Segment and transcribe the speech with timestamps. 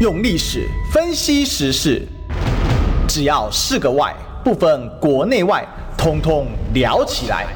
[0.00, 2.02] 用历史分析时事，
[3.06, 5.64] 只要是个“外”，不分国内外，
[5.96, 7.46] 通通聊起来。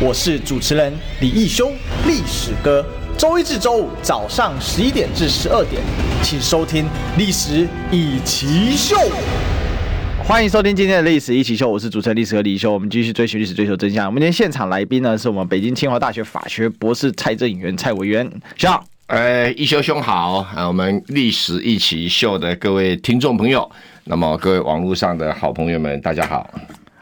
[0.00, 1.70] 我是主持人李义修，
[2.06, 2.82] 历史哥。
[3.18, 5.82] 周一至周五早上十一点至十二点，
[6.22, 6.84] 请收听
[7.18, 8.96] 《历史易起秀》。
[10.24, 12.72] 欢迎收听今天的《历史一起秀》，我是主持人历史哥李义修。
[12.72, 14.06] 我们继续追寻历史，追求真相。
[14.06, 18.82] 我们今天现场来宾呢，是我们北京清华大学法学博士蔡正元蔡委员，笑。
[19.12, 20.66] 呃，义修兄好啊！
[20.66, 23.70] 我们历史一起 SHOW 的各位听众朋友，
[24.04, 26.48] 那么各位网络上的好朋友们，大家好。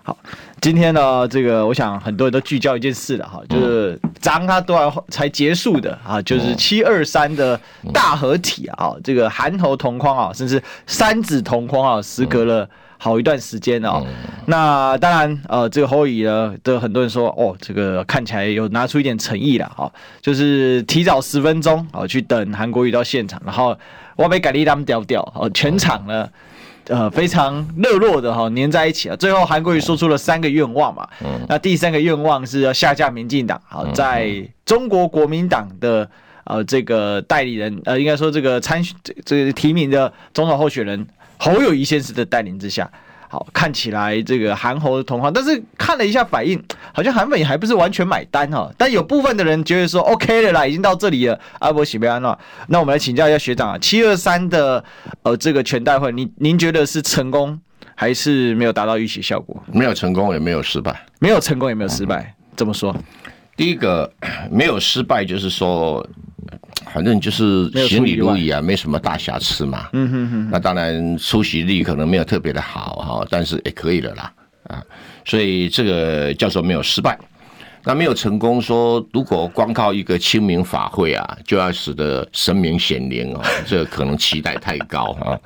[0.02, 0.18] 好，
[0.60, 7.60] 今天呢，这个我想很多人都聚焦一件事了哈，就是章他多少才结束的啊，就是七二三的
[7.94, 12.68] 大合体啊，这个韩头同框啊，甚至三子同框啊，时隔了。
[13.02, 14.12] 好一段时间哦，嗯、
[14.44, 23.74] 那当然，呃，这个侯友宜呢，的很多人说，哦，这个看起来有拿出一点诚意了，哈、哦，就是提早十分钟，哦，去等韩国瑜到现场，然后
[24.16, 26.28] 我被改立他们屌屌，哦，全场呢，
[26.88, 29.16] 呃，非常热络的哈，黏、哦、在一起啊。
[29.16, 36.06] 最后韩国瑜说出了三个愿望嘛，嗯、那第三个愿望是要下架民进党，好、哦，在中国国民党的
[36.44, 41.06] 呃这个代理人，呃，应该说这个参选这个提名的总统候选人。
[41.42, 42.88] 侯友谊先生的带领之下，
[43.26, 48.70] 好，看起来这个韩侯的同行，但是看了一下反应，好像韩粉也还不是完全买单哈。
[48.76, 52.38] 但有部分的人觉得说 OK 了啦，已经到这里了，阿伯喜贝安了。
[52.68, 54.84] 那我们来请教一下学长啊，七二三的
[55.22, 57.58] 呃这个全代会，您您觉得是成功
[57.94, 59.62] 还是没有达到预期效果？
[59.72, 61.06] 没有成功，也没有失败。
[61.20, 62.94] 没有成功，也没有失败，怎么说？
[63.56, 64.12] 第一个
[64.50, 66.06] 没有失败，就是说。
[66.92, 69.88] 反正就是行礼如仪啊，没什么大瑕疵嘛。
[69.92, 70.48] 嗯哼哼。
[70.50, 74.32] 那当然出席率可能没有特别的好哈，但是也可以了啦
[74.64, 74.82] 啊。
[75.24, 77.18] 所以这个叫做没有失败。
[77.82, 85.38] 那没有成功说，如果光靠一个清明法会啊，就要使得神明显灵哦，这可能期待太高啊。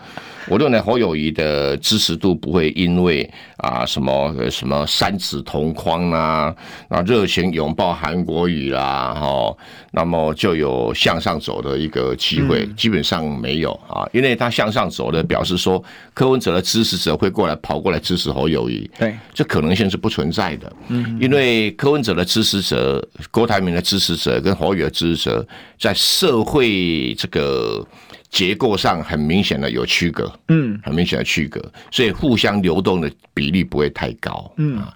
[0.48, 6.54] 我认为侯友谊的支持度不会因为啊什么什么三子同框啊，
[6.88, 9.56] 啊热情拥抱韩国语啦，哈，
[9.92, 15.82] 那么就有向上走的一个机会，基本上没有啊，因为他向上走的表示说
[16.12, 25.46] 柯文哲的支持者会过来跑过来支持侯友谊，对，这可能性是不存在的，嗯，因为柯文哲的支持者、郭台铭的支持者跟侯友宜的支持者
[25.78, 27.86] 在社会这个。
[28.34, 34.92] 结构上很明显的有区隔，嗯，很明显的区隔，所以互相流动的比例不会太高，嗯啊。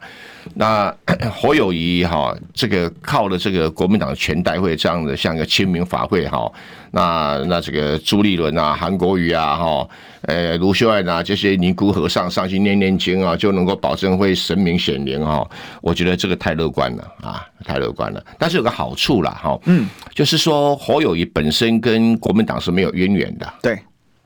[0.55, 0.95] 那
[1.33, 6.51] 侯友谊哈，这个靠了这个国民党全代会这样的像一个清明法会哈，
[6.93, 9.89] 那那这个朱立伦啊、韩国瑜啊哈，
[10.23, 15.49] 呃卢秀燕啊这些尼姑和尚上去念念经啊，就能够保证会神明显灵哈。
[15.81, 18.25] 我觉得这个太乐观了啊，太乐观了。
[18.39, 23.79] 但是有个好处啦哈，嗯，就是说侯友谊本身跟国民党是没有渊源的，对。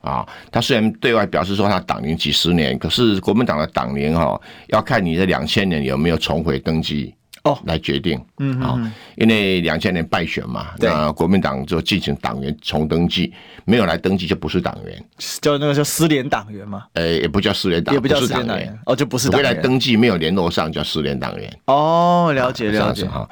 [0.03, 7.15] 啊，他虽然对外表示说他党龄几十年，可是国民党的党龄哈，要看你在两千年有没有重回登记
[7.45, 8.21] 哦来决定。
[8.39, 8.77] 嗯，好，
[9.15, 13.31] 因为两千年败选嘛，那国民党就进行党员重登记，
[13.63, 15.05] 没有来登记就不是党员，
[15.39, 16.83] 叫那个叫失联党员嘛？
[16.95, 19.49] 呃，也不叫失联党，也不叫失联党员，哦，就不是党员。
[19.49, 21.49] 回来登记没有联络上叫失联党员。
[21.67, 23.25] 哦，了解了解哈。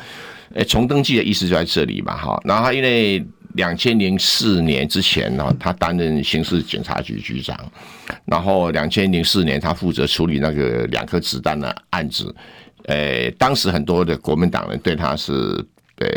[0.53, 2.41] 诶，重登记的意思就在这里嘛，哈。
[2.45, 3.21] 然后他因为。
[3.53, 7.57] 两千零四年之前呢，他担任刑事警察局局长，
[8.25, 12.33] 然后两千零四年他负责处理那个两颗子弹的案子，
[12.85, 15.31] 诶，当时很多的国民党人对他是
[15.97, 16.07] 呃。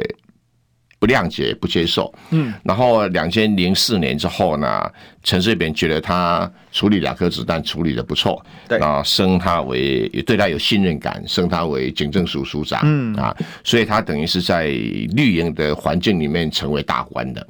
[0.98, 4.90] 不谅解、不接受，嗯，然后两千零四年之后呢，
[5.22, 13.14] 陈水扁觉得他处理两颗子弹处理的不错，对，啊，升他为也对他有信任感，升他为警政署署长，嗯。
[13.14, 17.46] 啊，所以他等于是在绿营的环境里面成为大官的。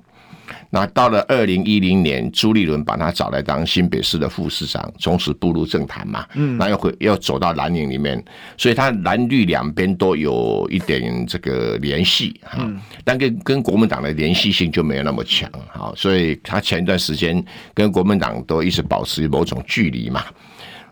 [0.75, 6.27] 那到了二零一零年，朱立伦把他找来当新北市的副市长，从此步入政坛嘛。
[6.35, 8.21] 嗯，那又回又走到蓝营里面，
[8.57, 12.59] 所以他蓝绿两边都有一点这个联系哈。
[12.59, 17.41] 嗯，但跟跟国民党的联系性就没有那么强哈，所以他前一段时间
[17.73, 20.25] 跟国民党都一直保持某种距离嘛。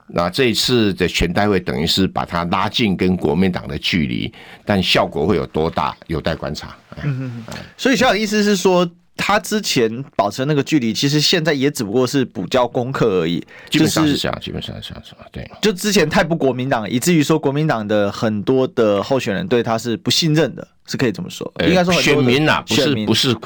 [0.06, 4.32] 那这一次的全代会等于是把他拉近跟国民党的距离，
[4.64, 6.76] 但效果会有多大，有待观察。
[7.02, 8.88] 嗯嗯，所以小小的意思是说。
[9.16, 13.44] 他之前保持那个距离，其实现在也只不过是补交功课而已。
[13.70, 15.48] 基本上是这样，基本上是这样，对。
[15.60, 21.50] 就之前太不国民党，以至于说国民党的很多的候选人对他是不信任的，是可以这么说。
[21.66, 22.94] 应该说选民呐，不是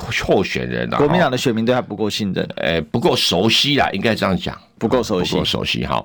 [0.00, 6.02] 不是候选人啊，国民党的选民对他不够信任，哎，不够熟悉啦，应该这样讲，不够熟悉，不够熟悉哈。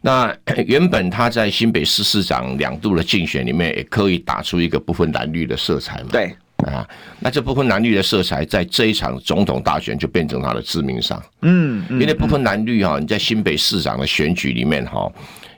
[0.00, 0.34] 那
[0.66, 6.08] 原本他在新北市市长两度的竞选里面，也可以打出一个不分蓝绿的色彩嘛？
[6.10, 6.34] 对。
[6.58, 11.22] 啊，那这部分蓝绿的色彩，在这一场总统大选就变成他的致命伤。
[11.42, 15.10] 嗯，因为部分蓝绿哈，你在新北市长的选举里面哈，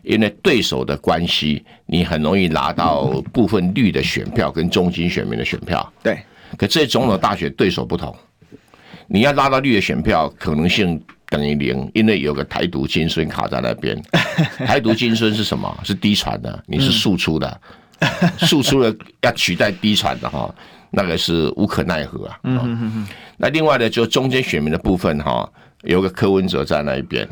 [0.03, 5.93] 因为对手的关系，你很容易拿到部分绿的选票跟中间选民的选票。
[6.03, 6.19] 对，
[6.57, 8.15] 可这总统大选对手不同，
[9.07, 13.97] 你要拉到绿的选票，可能性等于零，因为有个台独金孙卡在那边。
[14.67, 15.79] 台独金孙是什么？
[15.85, 17.61] 是低传的，你是庶出的。
[18.37, 20.55] 输出了要取代低传的哈，
[20.91, 22.39] 那个是无可奈何啊。
[22.45, 23.09] 嗯嗯嗯。
[23.37, 25.51] 那另外呢，就中间选民的部分哈，
[25.83, 27.29] 有个柯文哲在那一边。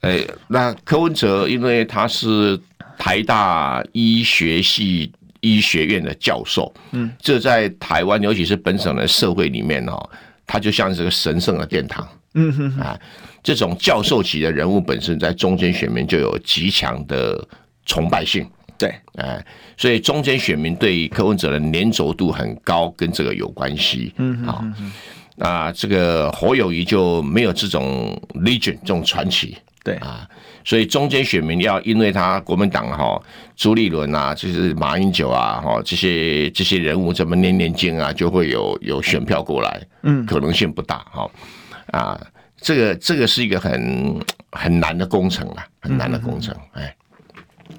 [0.00, 2.60] 哎，那柯文哲因为他是
[2.98, 5.10] 台大医学系
[5.40, 10.10] 医学院的教授，嗯，这在台湾尤其是本省的社会里面哦，
[10.46, 12.06] 他就像是个神圣的殿堂。
[12.34, 12.98] 嗯哼啊，
[13.42, 17.42] 这种教授级的人物本身在中间选民就有极强的
[17.86, 18.44] 崇拜性。
[18.84, 19.42] 对，哎，
[19.78, 24.12] 所以中间选民对柯文哲的粘着度很高，跟这个有关系。
[24.18, 24.62] 嗯，好，
[25.36, 29.56] 那这个侯友谊就没有这种 legend 这种传奇。
[29.82, 30.28] 对啊，
[30.64, 33.18] 所以中间选民要因为他国民党哈
[33.56, 39.82] 朱立伦啊，就是马英九啊，哈这些这些人物怎么念念经啊，就会有有选票过来。
[40.02, 40.98] 嗯，可能性不大。
[41.10, 41.30] 哈
[41.92, 42.20] 啊，
[42.58, 44.20] 这个这个是一个很
[44.52, 46.54] 很难的工程啊，很难的工程。
[46.72, 46.94] 哎。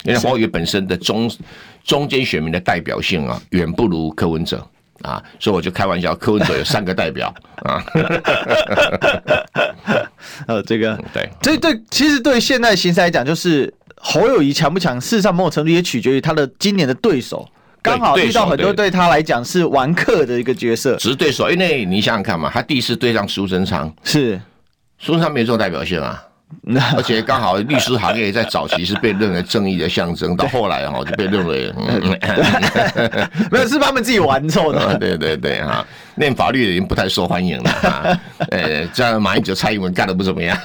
[0.06, 1.30] 因为侯友宜本身的中
[1.84, 4.66] 中间选民的代表性啊，远不如柯文哲
[5.02, 7.84] 啊，所以我就开玩笑，柯文哲有三个代表啊。
[10.48, 17.48] 呃，这个对，这对其实对现在形势来讲，就是侯友谊强不强，事实上某种程度也取决于他的今年的对手，
[17.82, 21.50] 刚好遇到很多对他来讲是玩客的一个角色，只是对手。
[21.50, 24.40] 因为你想想看嘛，他第一次对上苏贞昌，是
[25.00, 26.24] 苏贞昌没有这种代表性啊。
[26.96, 31.72] 而且刚好律师行业在早期是被认为正义的象征，到后来哈就被认为，
[33.52, 34.98] 没有是他们自己玩错的。
[34.98, 38.20] 对对对哈，念法律的人不太受欢迎了哈。
[38.50, 40.58] 呃，这样马英九、蔡英文干的不怎么样，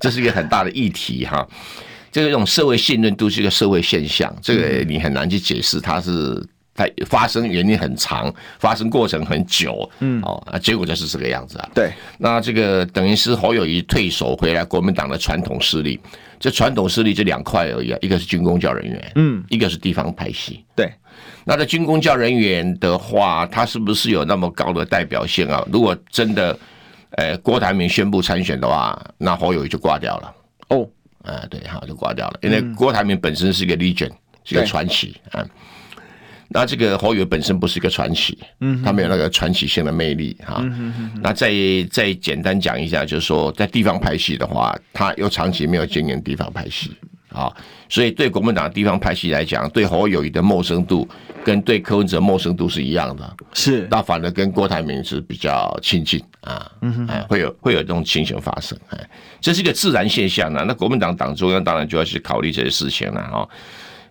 [0.00, 1.46] 这是一个很大的议题哈。
[2.10, 6.44] 这个这种社会信任度是一个社会现象，这个你很难去解释它是。
[6.74, 11.70] 它发生原因很长，发生过程很久，嗯，哦，啊，结果就是这个样子啊。
[11.72, 16.00] 对，那这个等于是侯友谊退守回来，国民党的传统势力，
[16.40, 20.64] 这传统势力这两块而已啊，一个是军工教人员，嗯，一个是地方派系。
[20.74, 20.92] 对，
[21.44, 25.64] 那这军工教人员的话，他是不是有那么高的代表性啊？
[25.70, 26.58] 如果真的，
[27.10, 30.34] 呃，郭台铭宣布参选的话，那侯友谊就挂掉了。
[30.70, 30.88] 哦，
[31.22, 34.10] 啊，对，好，就挂掉了，因为郭台铭本身是一个 legend，
[34.42, 35.46] 是一个传奇啊。
[36.56, 40.64] 那这个侯友本身不是一个传奇，嗯，他没有那个传奇性的魅力哈。
[41.20, 41.52] 那再
[41.90, 46.96] 再简单讲一下，就是说在地方派系的话，他又长期没有经营地方派系
[47.30, 47.52] 啊，
[47.88, 51.08] 所以对国民党地方派系来讲，对侯友谊的陌生度
[51.44, 53.88] 跟对柯文哲陌生度是一样的，是。
[53.90, 59.10] 那反而跟郭台铭是比较亲近啊，嗯，哎，会有会有这种情形发生，哎，
[59.40, 60.64] 这是一个自然现象呢。
[60.68, 63.48] 那国民党党中央当然就要去考虑这些事情了哈。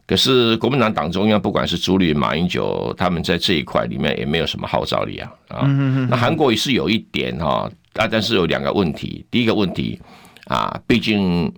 [0.05, 5.65] 可是国民党党中央不管是朱立伦、马英九，他们在这一块里面也没有什么号召力啊啊！
[6.09, 9.25] 那韩国瑜是有一点哈，啊，但是有两个问题。
[9.31, 9.97] 第一个问题
[10.47, 11.50] 啊，毕竟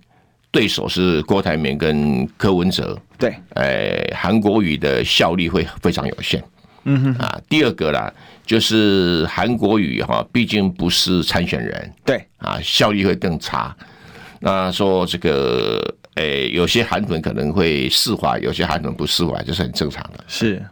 [0.52, 6.40] 对手是郭台铭跟柯文哲，对，哎，韩国瑜的效力会非常有限。
[6.84, 8.14] 嗯哼啊，第二个啦，
[8.46, 13.76] 就是韩国瑜哈，毕竟不是参选人，对啊，效力会更差。
[14.38, 15.82] 那说这个。
[16.16, 20.24] 诶、欸，有些韩粉可能会释怀，有些韩粉不释怀，这是很正常的。
[20.26, 20.62] 是，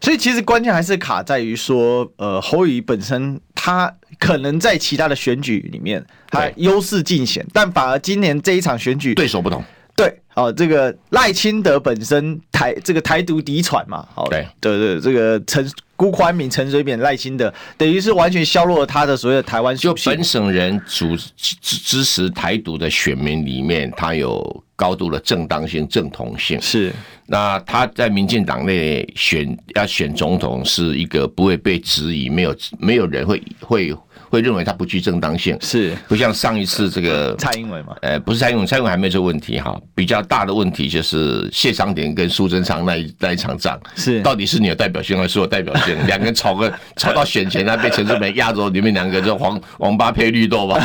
[0.00, 9.62] 所以其实关键还是卡在于说，呃，侯宇本身他可能在其他的选举里面他优势尽显，但反而今年这一场选举对手不同。
[9.94, 15.70] 对，哦、呃，这个赖清德本身台这个台独嫡传嘛，好，对对对，这个陈。
[15.94, 19.76] 辜宽敏、陈水扁、赖清德，等于是完全削弱了他的所谓的台湾。
[19.76, 26.60] 就本省人主支支持台独的选民里面，他有高度的正当性、正统性。
[26.60, 26.92] 是，
[27.26, 33.94] 那他在民进党内选要选总统，是一个不会被质疑，没有没有人会会。
[34.32, 37.94] 会认为他不具正当性，是不像上一次这个蔡英文嘛？
[38.00, 39.78] 呃，不是蔡英文，蔡英文还没有这个问题哈。
[39.94, 45.94] 比较大的问题就是谢长廷跟苏贞昌那一那一场仗，是到底是你有代表性还是我代表性？
[46.08, 50.80] 两个人吵个吵到选前，他被陈志梅压着，里面两个就黄王八配绿豆吧，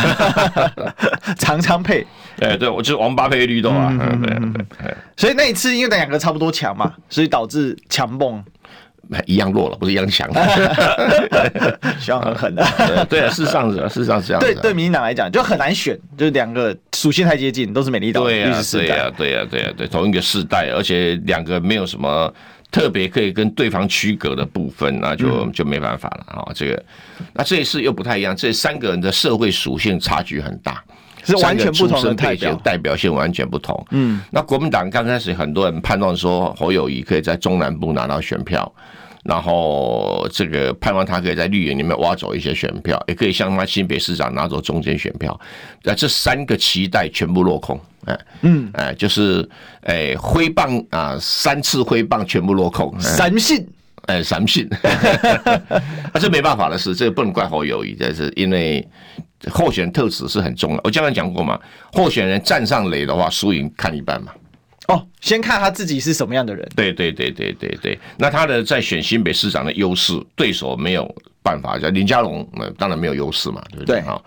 [1.40, 2.06] 常常配。
[2.42, 3.88] 哎，对，我就是王八配绿豆啊。
[3.92, 4.98] 嗯，对对对。
[5.16, 8.44] 所以那一次因为两个差不多强嘛，所以导致强蹦。
[9.26, 10.30] 一样弱了，不是一样强，
[12.00, 13.06] 希望很狠的。
[13.10, 14.42] 对啊，事实上是，事实上是这样。
[14.42, 18.24] 对对，民进党来讲就很难选，就是两个属性太接近，都是美丽岛。
[18.24, 22.34] 对呀，对呀，对呀，对呀，对，同一个世代，而且两个没有什么
[22.72, 26.52] 特别可以跟对方区隔的部分，那就就没办法了啊。
[26.54, 26.84] 这个，
[27.34, 30.84] 那这一次又不太一样，这三个人的社会属性差距很大，
[31.28, 33.86] 是完全不同的代表，代表性完全不同。
[33.92, 38.72] 嗯，那国民党刚开始很多人判断说侯友谊可以在中南部拿到选票。
[39.24, 45.38] 然后这个盼望他可以在绿营里面挖走一些选票，也可以像他新北市长拿走中间选票。
[45.84, 49.46] 那这三个期待全部落空，哎，嗯，哎，就是
[49.82, 53.68] 哎挥棒啊，三次挥棒全部落空，三信，
[54.06, 54.66] 哎，三信，
[56.14, 58.88] 那这没办法的事，这个不能怪侯友谊，这是因为
[59.52, 60.82] 候选人特质是很重要。
[60.84, 61.60] 我刚刚讲过嘛，
[61.94, 64.32] 候选人站上垒的话，输赢看一半嘛。
[64.88, 66.66] 哦，先看他自己是什么样的人。
[66.76, 71.14] 对对对对对对，那他的在选新北市长的优势，对手没有
[71.44, 71.78] 办法。
[71.78, 74.00] 叫林佳龙，那当然没有优势嘛，对不对？
[74.00, 74.18] 啊，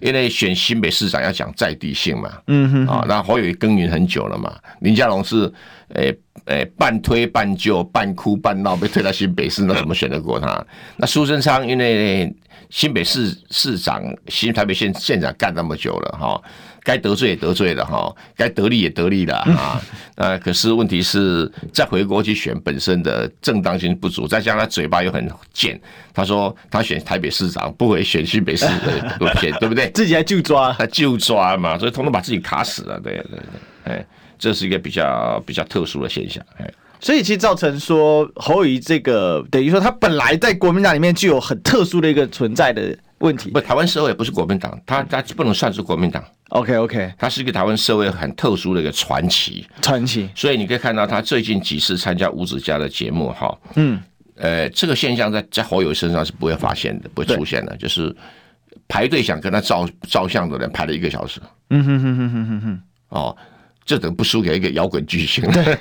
[0.00, 2.38] 因为选新北市长要讲在地性嘛。
[2.48, 2.86] 嗯哼。
[2.86, 5.50] 啊，那侯友宜耕耘很久了嘛，林佳龙是
[5.94, 6.14] 诶
[6.50, 10.64] 诶半推半就、半哭半闹被推到新北市，那怎么选得过他？
[10.96, 12.32] 那苏贞昌因为
[12.68, 16.40] 新北市市长、新台北县县长干那么久了，哈。
[16.82, 19.78] 该得罪也得罪了哈，该得利也得利了啊。
[20.16, 25.78] 呃，可是问题是，再回国去选本身的正当性不足，再加上他嘴巴又很贱，
[26.14, 29.90] 他说他选台北市长不会选新北市的路线， 对不对？
[29.90, 32.98] 自己还就抓，他就抓嘛，所以统统把自己卡死了。
[32.98, 33.38] 对对
[33.84, 34.06] 对，哎，
[34.40, 36.44] 这是一个比较比较特殊的现象。
[36.56, 36.68] 哎，
[36.98, 43.50] 所以其实造成说侯友宜这个等于说他本来在国民党里面具有很特殊的一个存在的问题。
[43.50, 46.24] 不，台湾社会不是国民党，他他不能算是国民党。
[46.48, 50.28] OK OK，他是一个台湾社会很特殊的一个传奇，传奇。
[50.34, 54.02] 所以你可以看到他最近几次参加吴子嘉的节目，哈，嗯，
[54.34, 58.12] 呃，这个现象在在侯友宜身上是不会发现的，不会出现的，就是
[58.88, 62.80] 排队想跟他照照相的人排了一个小时，嗯哼哼哼哼哼哼，
[63.10, 63.36] 哦，
[63.90, 65.76] 这等不输给一个摇滚巨星，对，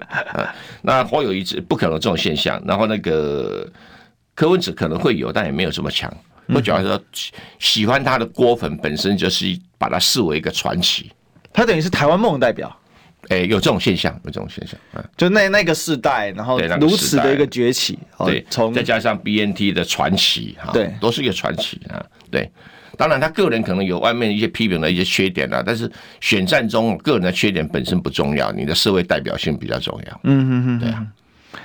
[0.80, 3.70] 那侯友宜不可能这种现象，然后那个
[4.34, 6.10] 柯文哲可能会有，但也没有这么强。
[6.46, 6.98] 我主要说，
[7.58, 11.12] 喜欢他的郭粉本身就是把他视为一个传奇，
[11.52, 12.74] 他等于是台湾梦代表。
[13.28, 22.02] 哎，有这种现象，有这种现象，嗯，就那那个世代，然后如此的一个崛起，对，从再加上 BNT 的传奇，哈，对，都是一个传奇啊。
[22.30, 22.50] 对，
[23.00, 25.90] 当然他个人可能有外面一些批评的一些缺点啊，但是
[26.20, 30.20] 选战中个人的缺点本身不重要，你的社会代表性比较重要。
[30.24, 31.06] 嗯嗯嗯，对啊。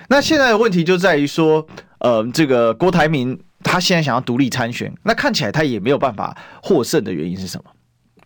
[0.08, 1.68] 那现在的问题就在于说，
[2.00, 3.38] 呃，这个郭台铭。
[3.68, 7.72] 他现在想要独立参选，那看起来他也没有办法获胜的原因是什么？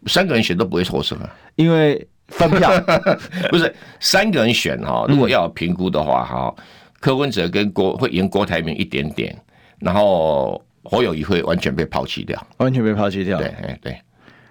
[0.07, 2.69] 三个人选都不会获胜啊，因为分票
[3.49, 5.05] 不是三个人选哈。
[5.07, 6.53] 如果要评估的话哈，
[6.99, 9.33] 柯文哲跟郭会赢郭台铭一点点，
[9.79, 13.37] 然后侯友谊会完全被抛弃掉，完全被抛弃掉。
[13.37, 13.97] 对，哎对。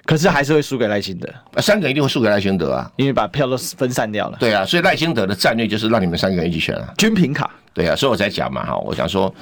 [0.04, 1.28] 可是还是会输给赖清德，
[1.61, 4.38] 三个人一定会输给赖清德啊，因为把票都分散掉了。
[4.40, 7.50] 对啊，所以赖清德的战略就是让你们三个人一起选啊，均平卡。
[7.75, 9.35] 对啊，所以我才讲嘛哈，我想说。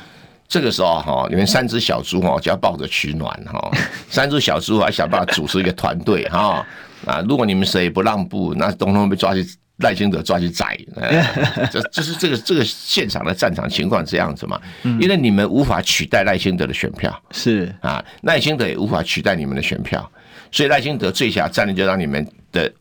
[0.48, 3.68] 这个时候哈，你们三只小猪哈就要抱着取暖哈，
[4.08, 6.64] 三只小猪还想办法组织一个团队哈
[7.04, 7.20] 啊！
[7.28, 9.44] 如果你们谁不让步，那东东被抓去
[9.78, 10.78] 赖清德抓去宰，
[11.70, 14.60] 这这是这个这个现场的战场情况这样子嘛？
[14.82, 17.74] 因为你们无法取代赖清德的选票，是。
[17.80, 20.10] 啊，赖清德也无法取代你们的选票，
[20.50, 22.72] 所以赖清德最佳战略就让你们的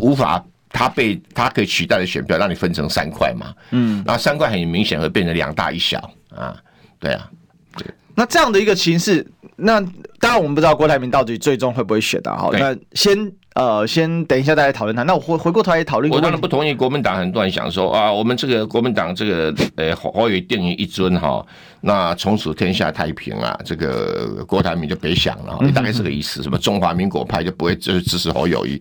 [0.00, 5.98] 无法他被他可以取代的选票让你分成三块嘛，嗯，然后三块很明显会变成两大一小
[6.34, 6.56] 啊。
[6.98, 7.30] 对啊，
[7.76, 9.26] 对，那这样的一个形势，
[9.56, 9.80] 那
[10.18, 12.36] 当然我们不知道郭台铭到底最终会不会选的。
[12.36, 15.02] 哈，那先呃，先等一下再来讨论他。
[15.02, 16.12] 那我回回过头来讨论。
[16.12, 21.44] 我当然不同意国民党很多人想说啊，我们这个国民党这个呃侯友宜定于一尊哈，
[21.80, 28.80] 那从此天下太平啊，这个郭台铭就别想了，你大概是个意思，什么中华民国派就不会就是支持侯友宜。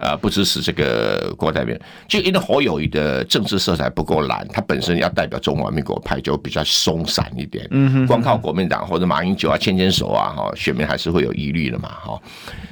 [0.00, 1.78] 啊，不支持这个郭台铭，
[2.08, 7.66] 就因为侯友谊的政治色彩不够蓝，他本身要代表中华民国派就比较松散一点。
[7.70, 12.20] 嗯哼，光靠国民党或者马英九啊牵牵手啊，哈，选民还是会有疑虑的嘛，哈，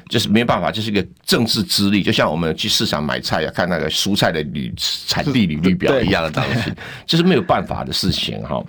[0.08, 6.72] 就是没办法，这是一个政治资历，就像我们去市场买菜要看那个蔬菜的履产地履历表一样的东西，
[7.06, 8.64] 这是没有办法的事情，哈。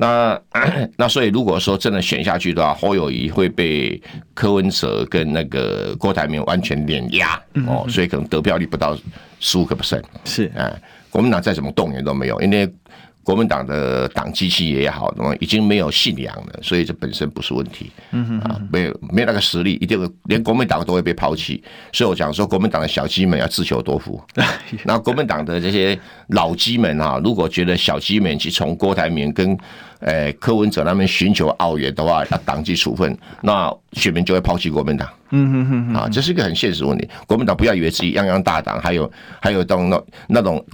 [0.00, 0.40] 那
[0.96, 4.00] 那所以如果说真的选下去的话，侯友谊会被
[4.32, 8.96] 柯文哲跟那个郭台铭完全碾压哦，所以可能得票率不到
[9.38, 10.72] 十五个 percent，是啊，
[11.10, 12.72] 国民党再怎么动员都没有，因为。
[13.22, 17.90] 国民党的党机器也好，那么已经没有信仰了，所以这本身不是问题。
[18.12, 21.62] 嗯哼，啊，没有没有那个实力，一定会连国民党都会被抛弃。
[21.92, 24.20] 所以我讲说，国民党的小鸡们要自求多福。
[24.84, 25.98] 那国民党的这些
[26.28, 29.56] 老鸡们哈，如果觉得小鸡们去从郭台铭跟
[30.00, 35.08] 诶柯文哲那边寻求澳援的话，要党纪处分，那选民就会抛弃国民党。
[35.32, 37.06] 嗯哼哼，啊，这是一个很现实问题。
[37.26, 40.64] 国民党不要以为自己泱泱大党，还有还有当那那种。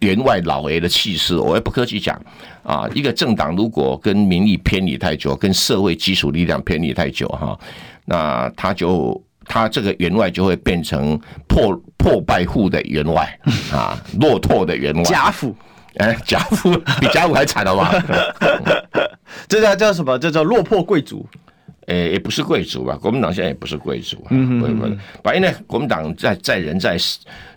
[0.00, 2.20] 员外老爷的气势，我也不客气讲
[2.62, 7.58] 啊，一个政党如果跟民意偏离太久，跟社会基础力量偏离太久哈，
[8.06, 13.38] 那他就他这个员外就会变成破破败户的员外
[13.72, 15.54] 啊， 落拓的员外，贾府，
[15.96, 17.92] 哎，贾府比贾府还惨了吧？
[19.48, 20.18] 这叫叫什么？
[20.18, 21.26] 这叫落魄贵族。
[21.90, 22.96] 诶，也不是贵族吧？
[22.96, 24.28] 国民党现在也不是贵族啊。
[24.30, 24.98] 嗯嗯嗯。
[25.24, 26.96] 反正呢，国民党在在人在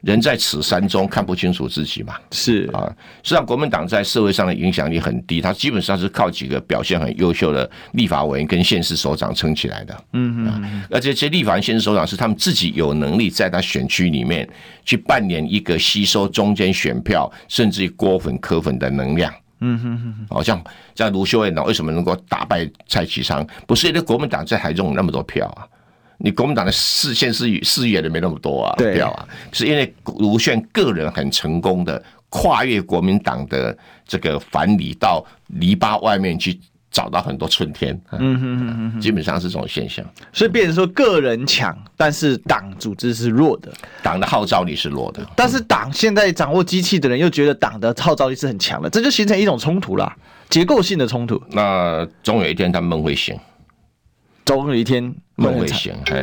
[0.01, 2.15] 人在此山中看不清楚自己嘛。
[2.31, 10.03] 是啊，实际上国民党在社会上的影响力很低，他基本上是靠几个表现很优秀的立法委员跟县市首长撑起来的。
[10.13, 10.81] 嗯嗯。
[10.89, 14.49] 而且这些立法院、县市首长是他们自己有能力在他选区里面
[14.83, 19.31] 去扮演一个吸收中间选票，甚至于锅粉、磕粉的能量。
[19.65, 20.61] 嗯哼哼哼，好像
[20.93, 23.47] 像卢秀燕呢，为什么能够打败蔡其昌？
[23.65, 25.63] 不是因为国民党在台中有那么多票啊，
[26.17, 36.59] 你国民党的市县市市议员的没那么多啊票啊，是因为卢秀燕个人很成功的跨越国民党的这个藩篱到篱笆外面去。
[36.93, 43.73] 找到很多春天，嗯基本上是这种现象，所以变成说个人强，但是党组织是弱的，
[44.03, 50.15] 党的号召力是弱的，但是党现在掌握机器的人又觉得党的号召力是很强的，这就形成一种冲突啦，
[50.51, 51.41] 结构性的冲突。
[51.49, 53.35] 那总有一天他们会醒，
[54.45, 55.03] 总有一天
[55.35, 56.21] 梦会醒，哎，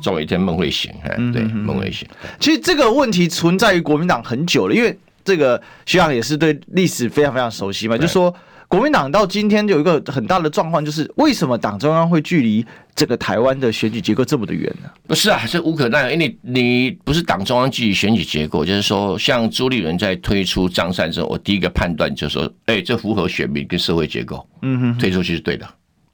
[0.00, 2.08] 总有一天梦会醒，哎，对，梦会醒。
[2.40, 8.34] 其实这个问题存在于国民党很久了，因为这个学长也是对历史非常非常熟悉嘛，就说。
[8.74, 14.90] 国民党到今天就有一个很大的状况，就是为什么党中央会距离这个台湾的选举结构这么的远呢？
[15.06, 25.64] 不是啊，是无可奈何，因为你你不是党中央距离选举结构，就是说，像朱立伦在推出张善政，我第一个判断就是说，哎，这符合选民跟社会结构，嗯哼，推出去是对的，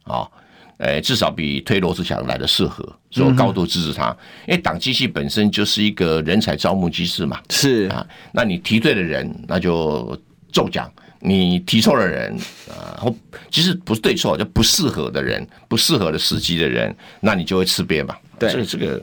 [0.04, 0.28] 啊，
[0.76, 4.14] 哎，至少比推罗志祥来的适合，所以我高度支持他，
[4.46, 7.88] 因为党机器本身就是一个人才招募机制嘛，是。
[7.88, 10.14] 啊，那你提对的人，那就
[10.50, 10.90] 中奖。
[11.22, 12.34] 你提错了人
[12.66, 13.14] 啊，或
[13.50, 18.16] 其实不是对错，就不适合的人，不适合的时机的人，那你就会吃瘪嘛。
[18.38, 19.02] 对，所以这个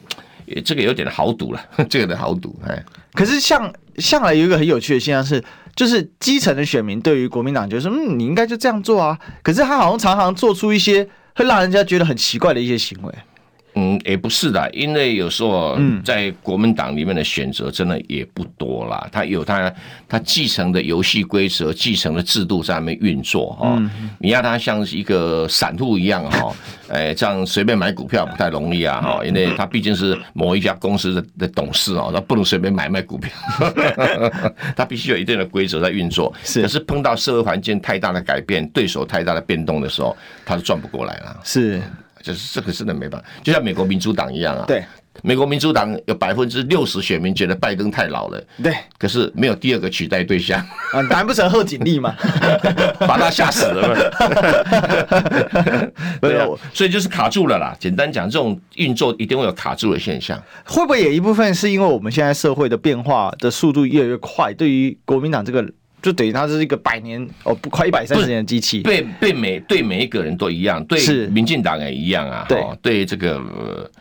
[0.66, 2.84] 这个有点豪赌了， 这个的豪赌哎。
[3.14, 5.44] 可是像向来有一个很有趣的现象是，
[5.76, 9.20] 就是基层的选民对于国民党就是说，嗯，你应该就这样做啊。
[9.44, 13.14] 可是他好像常常做出一些会让人家觉得很奇怪的一些行为。
[13.80, 19.08] 嗯，也不是的，因为有时候在国民党里面的选择真的也不多啦。
[19.12, 19.72] 他有他
[20.10, 23.80] 他继承的游戏规则、继承的制度在那边运作哈。
[24.18, 26.52] 你要他像一个散户一样哈，
[26.90, 33.32] 哎，这样随便买股票不太容易啊哈，因为他毕竟是某一家公司的的董事哦，他不能随便买卖股票，
[34.76, 36.34] 他必须有一定的规则在运作。
[36.44, 41.38] 是，可是碰到社会环境太大的改变、对手太大的变动的时候，他是转不过来了。
[41.44, 41.80] 是。
[42.22, 44.66] 就是这个真的没办法，就像美国民主党一样啊。
[44.68, 44.84] 对，
[45.24, 48.44] 美国民主党有百分之六十选民觉得拜登太老了。
[48.62, 50.60] 对，可是没有第二个取代对象。
[50.94, 52.16] 啊，难不成贺锦丽吗？
[53.08, 54.12] 把他吓死了。
[56.22, 57.76] 对啊，所以就是卡住了啦。
[57.80, 60.42] 简单讲，这种运作一定会有卡住的现象。
[60.66, 64.54] 会不会也一部分是因为我们现在社会的变化的速度越来越快？
[64.54, 65.66] 对于国民党这个。
[66.08, 72.64] 就等于它是一个百年哦，不快一百三十年的机器，对对每对每一个人都一样，对民进党也一样啊，对。
[72.82, 73.92] 对这个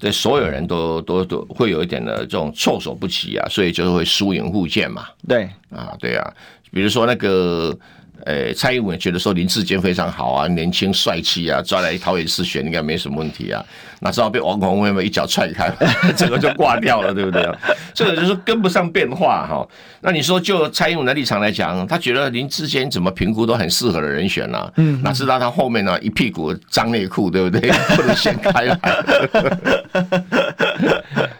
[0.00, 5.48] 对所有人都都都会有一点的这种措手不及啊，所以就会疏远互见嘛，对。
[5.70, 6.34] 啊对啊，
[6.72, 7.78] 比如说那个。
[8.26, 13.64] 诶，蔡英文觉得说林志坚非常好啊，年轻帅气啊，抓来桃园市选应该没什么问题啊。
[14.00, 15.72] 哪知道被王鸿薇一脚踹开，
[16.16, 17.48] 整个就挂掉了，对不对？
[17.94, 19.66] 这个就是跟不上变化哈。
[20.00, 24.70] 那你说就蔡英文的立场来讲，他觉得林志坚怎么评估都很适合的人选啊。
[24.76, 27.70] 嗯，哪知道他后面呢一屁股脏内裤，对不对？
[27.96, 28.78] 不能掀开来。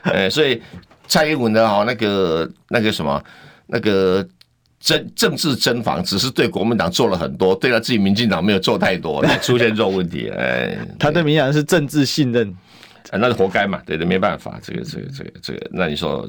[0.03, 0.61] 呃，所以
[1.09, 3.23] 蔡英文的哈那个那个什么
[3.66, 4.27] 那个。
[4.83, 10.29] 政政治侦防只是对国民党做了很多，对他自己民进党没有做太多， 出现这种问题。
[10.37, 12.53] 哎， 他对民进党是政治信任，
[13.12, 13.81] 那是活该嘛？
[13.87, 16.29] 对的，没办法，这个这个这个这个，那你说，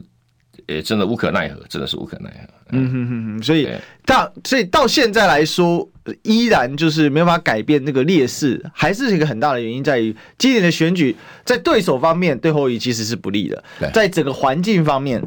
[0.68, 2.54] 也真的无可奈何，真的是无可奈何。
[2.76, 3.68] 嗯哼哼哼，所以
[4.06, 5.90] 到所以到现在来说，
[6.22, 15.24] 依然就是没有办法改变那个劣势，还是一个很大的原因在于今年的选举，在对手方面对侯友其实是不利的，在整个环境方面。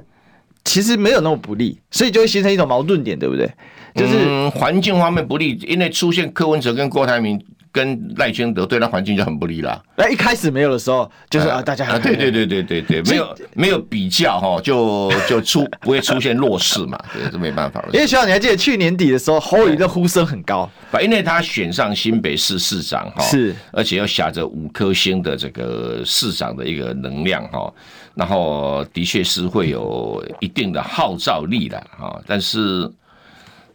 [0.67, 3.49] 其实没有那么不利，所以就会形成一种矛盾点，对不对？
[3.95, 7.41] 就是环、境方面不利，因为出现柯文哲跟郭台铭
[7.77, 9.83] 跟赖清德对他环境就很不利了。
[9.97, 17.91] 那一开始没有的时候，就是啊，大家啊，对对对对对对，没有没有比较哈，就就出不会出现弱势嘛，对，这没办法了。
[17.93, 20.71] 因为学长，你还记得去年底的时候，侯友宜的呼声很高，
[21.03, 27.71] 因为他选上新北市市长哈，是，而且又挟着五颗星的这个市长的一个能量哈，
[28.15, 32.91] 然后的确是会有一定的号召力的哈，但是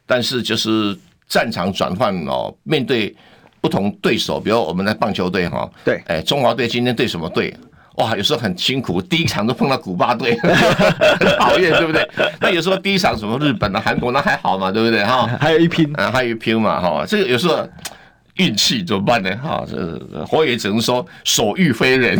[0.07, 0.97] 但是就是。
[1.31, 3.15] 战场转换哦，面对
[3.61, 7.55] 不同对手，比如我们的棒球队哈，对，哎，中华队今天对什么队？
[7.97, 12.09] 哇，有时候很辛苦，第一场都碰到古巴队， 很讨厌，对不对？
[12.39, 15.03] 那有时候第一场什么日本啊、韩国那还好嘛，对不对？
[15.03, 17.67] 哈，还有一拼，啊，还有一拼嘛，哈，这个有时候
[18.37, 19.29] 运气怎么办呢？
[19.43, 19.99] 哈，这
[20.31, 22.17] 我也只能说所遇非人。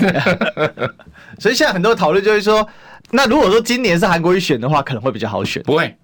[1.39, 2.67] 所以现在很多讨论就是说，
[3.09, 5.95] 那如果说今年是韩国瑜选的话，可能会比较好选，不会，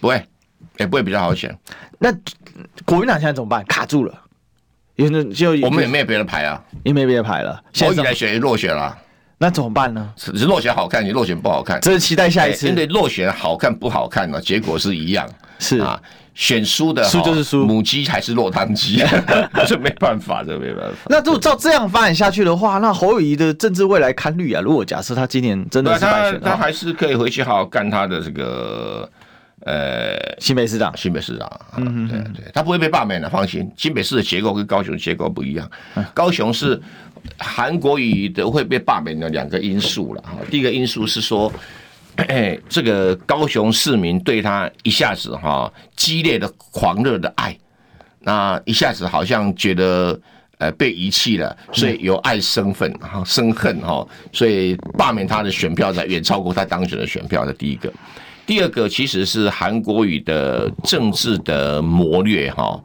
[0.00, 0.22] 不会。
[0.80, 1.56] 也不会比较好选。
[1.98, 2.10] 那
[2.84, 3.64] 国民党现在怎么办？
[3.66, 4.14] 卡住了，
[4.96, 7.62] 因为就我们也没有别的牌啊，也没别的牌了。
[7.72, 8.96] 现在来选落选了，
[9.38, 10.12] 那怎么办呢？
[10.16, 11.80] 只是落选好看，你落选不好看。
[11.80, 12.66] 这是期待下一次。
[12.66, 14.40] 因为落选好看不好看呢？
[14.40, 15.28] 结果是一样。
[15.58, 16.00] 是啊，
[16.34, 19.04] 选输的输就是输，母鸡还是落汤鸡，
[19.68, 20.96] 这没办法，这没办法。
[21.10, 24.62] 那如果照这样发展下去的话，那侯友宜的政治未来堪虑啊！
[24.62, 29.06] 如果假设他今年真的是败选，他还是可以回去好好干他的这个。
[29.62, 33.70] 呃，新北市长，新北市长，嗯对对，他不会被罢免的，放心。
[33.76, 35.70] 新北市的结构跟高雄的结构不一样，
[36.14, 36.80] 高雄是
[37.36, 40.38] 韩国瑜的会被罢免的两个因素了哈。
[40.50, 41.52] 第一个因素是说，
[42.16, 47.54] 哎， 这个高雄市民对他一下子哈激烈的狂热的爱，
[48.20, 50.18] 那一下子好像觉得
[50.56, 57.92] 呃被遗弃了，所以由爱生愤哈生恨哈，所以罢免他的选票才远超过他当选的选票的第一个。
[58.50, 62.82] 第二个其实是韩国语的政治的谋略哈，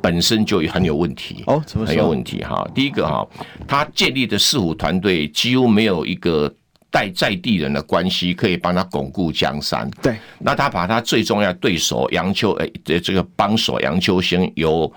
[0.00, 2.64] 本身就很有问题哦，怎么很有问题哈？
[2.72, 3.26] 第一个哈，
[3.66, 6.48] 他建立的四虎团队几乎没有一个
[6.88, 9.90] 带在地人的关系可以帮他巩固江山。
[10.00, 14.88] 对，那他把他最重要的对手杨秋诶这个帮手杨秋兴由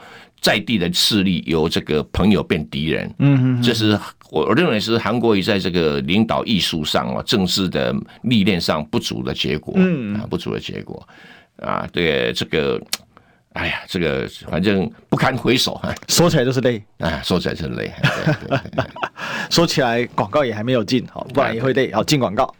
[0.41, 3.97] 在地的势力由这个朋友变敌人，嗯嗯，这是。
[4.31, 11.05] 我我认为是韩国瑜在这个领导艺术上啊，政治的历练上不足的结果，嗯，不足的结果，
[11.57, 12.81] 啊，对这个，
[13.51, 18.85] 哎呀，这个反正不堪回首啊，说起来就是累，啊，说起来就是累，对对对
[19.51, 22.55] 说起来广告也还没有进，好，不然也会累，好进广告。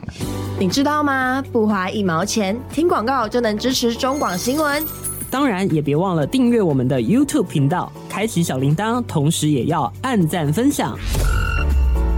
[0.60, 1.42] 你知道吗？
[1.50, 5.13] 不花一毛钱，听广告就能支持中广新闻。
[5.34, 10.96] 当然，也别忘了订阅我们的 YouTube 频道，开启小铃铛，同时也要按赞分享，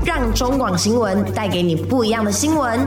[0.05, 2.79] 让中广新闻带给你不一样的新闻。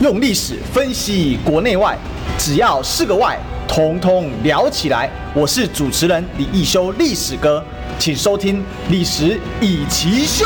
[0.00, 1.98] 用历史分析国内外，
[2.38, 5.10] 只要是个“外”，统统聊起来。
[5.34, 7.64] 我是主持人李一修，历史哥，
[7.98, 10.44] 请收听《历史以奇秀》。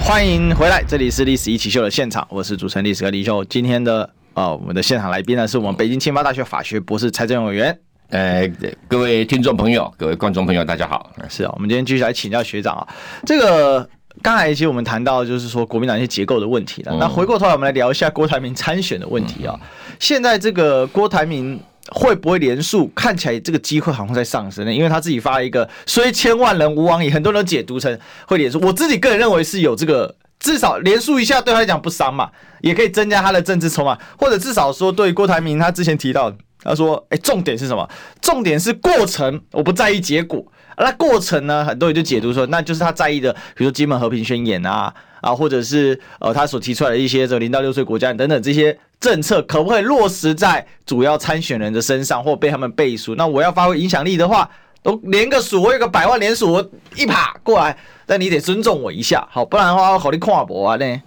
[0.00, 4.17] 欢迎回来，这里是《历史一起秀》的现场，我是主持人历史哥李修，今天的。
[4.34, 7.76] 啊，我们的现场来宾呢，是我们北京清华大学法学博士蔡正委员。
[8.10, 8.50] 呃，
[8.86, 11.12] 各位听众朋友，各位观众朋友，大家好。
[11.28, 12.86] 是啊，我们今天继续来请教学长啊。
[13.26, 13.86] 这个
[14.22, 16.96] 刚才其实我们谈到就是说国民党一些结构的问题了。
[16.98, 19.58] 那回过头来，我们来聊一下郭台铭参选的问题啊。
[19.98, 21.60] 现在这个郭台铭
[21.90, 22.90] 会不会连署？
[22.94, 28.58] 看起来这个机会好像在上升呢，因为他自己发了一个“虽千万人吾往矣”，很多人都解读成会连署。
[28.62, 30.14] 我自己个人认为是有这个。
[30.38, 37.88] 至少连署一下对他来讲不伤嘛，也可以增加他的政治筹码，或者至少说对郭台铭他之前提到，他说，哎，重点是什么？
[38.20, 40.44] 重点是过程，我不在意结果。
[40.80, 53.16] 那过程呢，很多人就解读说，那就是他在意的，比如说《金门和平宣言》啊，啊，或者是呃他所提出来的一些这个零到六岁国家等等这些政策，可不可以落实在主要参选人的身上，或被他们背书？
[53.16, 54.48] 那我要发挥影响力的话，
[54.82, 57.76] 都连个数，我有个百万连署，我一爬过来。
[58.06, 61.02] 但你得尊重我一下，好，不然的话我考虑跨博啊呢。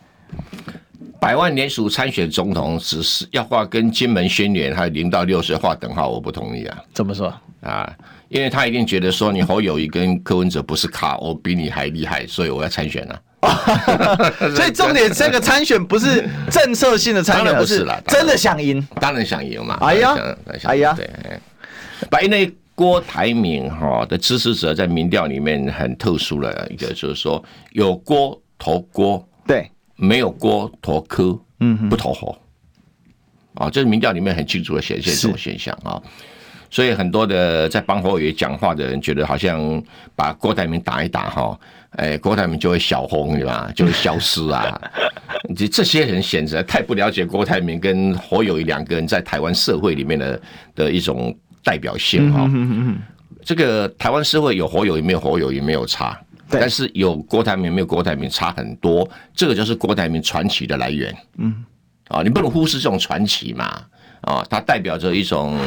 [1.20, 6.78] 百万联署参选总统，只是要画跟金门宣言还有零到六十画等号，我不同意啊。
[6.94, 7.92] 怎么说啊？
[8.30, 13.20] 因为他一定觉得说你侯友谊跟柯文哲不是卡，我比你还厉害，所以我要参选啊。
[14.56, 19.78] 所以重点，这个参选不是政策性的参选，不是了，真的想赢，当然想赢嘛。
[19.82, 20.16] 哎呀，
[20.64, 21.10] 哎呀，对，
[22.10, 22.52] 白内。
[22.82, 32.36] 郭台铭哈的支持者在民调里面很特殊的一个，就是说有郭投郭，对，没有郭投柯，嗯，不投侯，
[33.54, 36.02] 啊，这是民调里面很清楚的显现这种现象啊。
[36.72, 39.84] 所以很多的在帮侯友宜讲话的人，觉得好像
[40.16, 41.60] 把郭台铭打一打哈，
[41.98, 43.72] 哎，郭台铭就会小红对吧？
[43.76, 44.82] 就会消失啊。
[45.56, 50.42] 这这些人显然太不了解郭台铭跟侯友宜两个人在台湾社会里面的
[50.74, 51.32] 的一种。
[51.64, 52.50] 代表性哈。
[53.44, 56.20] 这个台湾社会有火友也没有火友也没有差，
[56.50, 59.10] 但是有郭台铭没有郭台铭差很多。
[59.34, 61.16] 这个就是郭台铭传奇的来源。
[61.38, 61.64] 嗯，
[62.10, 63.82] 啊，你不能忽视这种传奇嘛。
[64.22, 65.58] 啊，它代表着一种，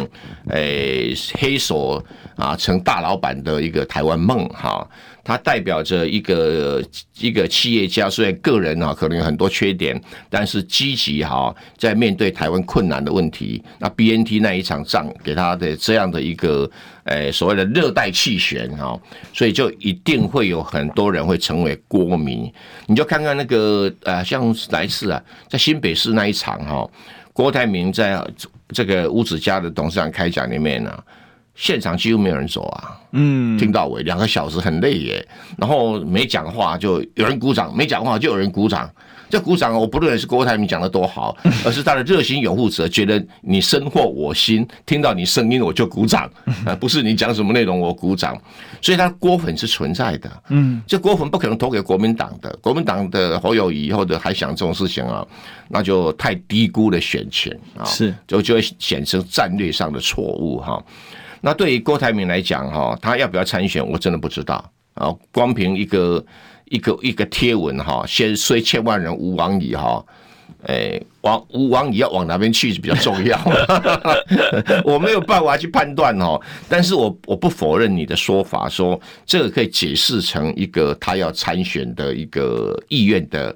[0.51, 2.01] 诶、欸，黑手
[2.37, 4.89] 啊，成大老板的一个台湾梦哈。
[5.25, 6.85] 它代表着一个
[7.19, 13.63] 一个企业家，虽然个人啊可能有很多缺点，但是积极哈，在面对台湾困难的问题。
[13.79, 16.71] 那 BNT 那一场仗给他的这样的一个，
[17.05, 19.01] 诶、所谓的热带气旋哈，
[19.33, 22.53] 所以就一定会有很多人会成为国民。
[22.87, 26.87] 你就看看那个呃，像来次啊，在新北市那一场哈。
[27.33, 28.25] 郭台铭在
[28.69, 31.05] 这个五子家的董事长开讲里面呢，
[31.55, 38.91] 现场几乎没有人走啊，嗯，听到尾两个小时很累耶，然后没讲话就有人鼓掌，没讲话就有人鼓掌。
[39.31, 46.31] 这鼓掌，我不论是郭台铭讲的多好， 而是他的热心拥护者觉得你深获我心，听到你声音我就鼓掌，
[46.65, 48.41] 啊， 不是你讲什么内容我鼓掌，
[48.81, 55.27] 所以他郭粉是存在的，嗯，这郭粉不可能投给国民党的，国民党的侯友宜或者还想这种事情啊，
[55.69, 58.15] 那就太低估了选情啊，是。
[58.29, 60.81] 就就会显成战略上的错误哈。
[61.45, 66.25] 那对于郭台铭来讲哈，他要不要参选，我真的不知道啊，光凭一个。
[66.71, 70.03] 一个一个贴文哈，先虽千万人吾往矣哈，
[70.67, 73.39] 哎，往吾往矣要往哪边去是比较重要，
[74.83, 83.55] 我没有办法去判断哦，但是我我不否认你的说法，说这个可以解释成一个他要参选的一个意愿的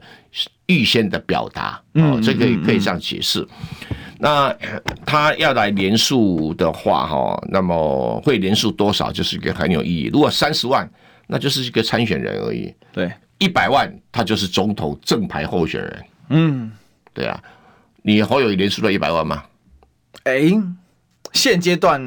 [0.66, 3.44] 预先的表达，哦，这个可以可以这样解释。
[4.18, 4.54] 那
[5.06, 10.10] 他要来连数的话哈，那么会连数多少就是一个很有意义。
[10.12, 10.88] 如果三十万。
[11.30, 12.74] 那就是一个参选人而已。
[12.90, 16.04] 对，一百万他就是总统正牌候选人。
[16.30, 16.72] 嗯，
[17.12, 17.38] 对啊，
[18.00, 19.44] 你侯友宜连署了一百万吗？
[20.24, 20.62] 哎、欸，
[21.34, 22.00] 现阶段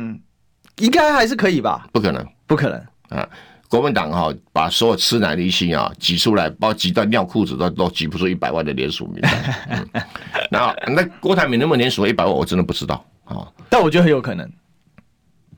[0.77, 1.87] 应该还是可以吧？
[1.93, 3.29] 不可能，不可能啊！
[3.71, 9.31] 国民党哈把所有吃奶的心啊挤出来，包括挤到尿裤子都都挤不出一百万的连署名单。
[9.69, 10.03] 嗯、
[10.51, 13.47] 那那郭台铭能不能连署一百万，我真的不知道啊。
[13.69, 14.51] 但我觉得很有可能。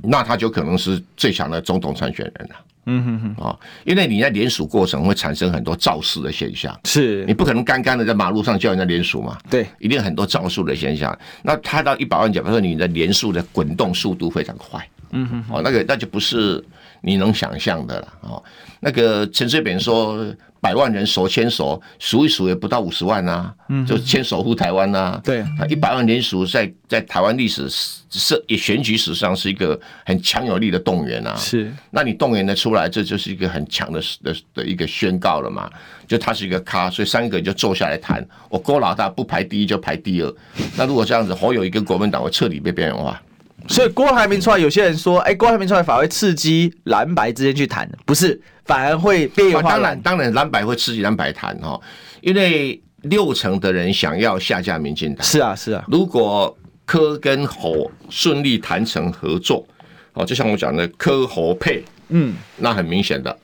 [0.04, 2.56] 那他就可能是最强的总统参选人了。
[2.86, 9.38] 嗯哼哼，啊，因为你在连署过程会产生很多造势的现象，是你不可能干干的在马路上叫人家连署嘛？
[9.50, 11.18] 对，一定很多造势的现象。
[11.42, 16.62] 那他到一百万，假如说你的连署的滚动速度非常快，嗯哼，哦，那个那就不是
[17.04, 18.14] 你能想象的了。
[18.22, 18.44] 哦，
[18.80, 20.26] 那个陈水扁说。
[20.64, 23.54] 百万人手牵手数一数也不到五十万啊，
[23.86, 25.22] 就牵手护台湾呐、啊。
[25.22, 31.36] 对，一百万连署在在台湾历史是也选举史上是一个很强有力的动员啊。
[31.36, 35.70] 是，那你动员的出来，这就是一个很强的的的一个宣告了嘛。
[36.08, 38.26] 就他是一个咖，所以三个人就坐下来谈。
[38.48, 40.34] 我郭老大不排第一就排第二。
[40.78, 43.22] 那如果这样子，侯友宜跟国民党会彻底被边缘化。
[43.68, 49.72] 所以郭台铭出来，有些人说，哎、欸，郭台铭出来反而会刺激蓝白之间去谈，不是，反而会边缘化。
[49.72, 51.80] 当然，当然蓝白会刺激蓝白谈哈，
[52.22, 55.24] 因为六成的人想要下架民进党。
[55.26, 55.86] 是啊，是啊。
[55.88, 59.66] 如果柯跟侯顺利谈成合作，
[60.14, 63.38] 哦，就像我讲的柯侯配，嗯，那很明显的，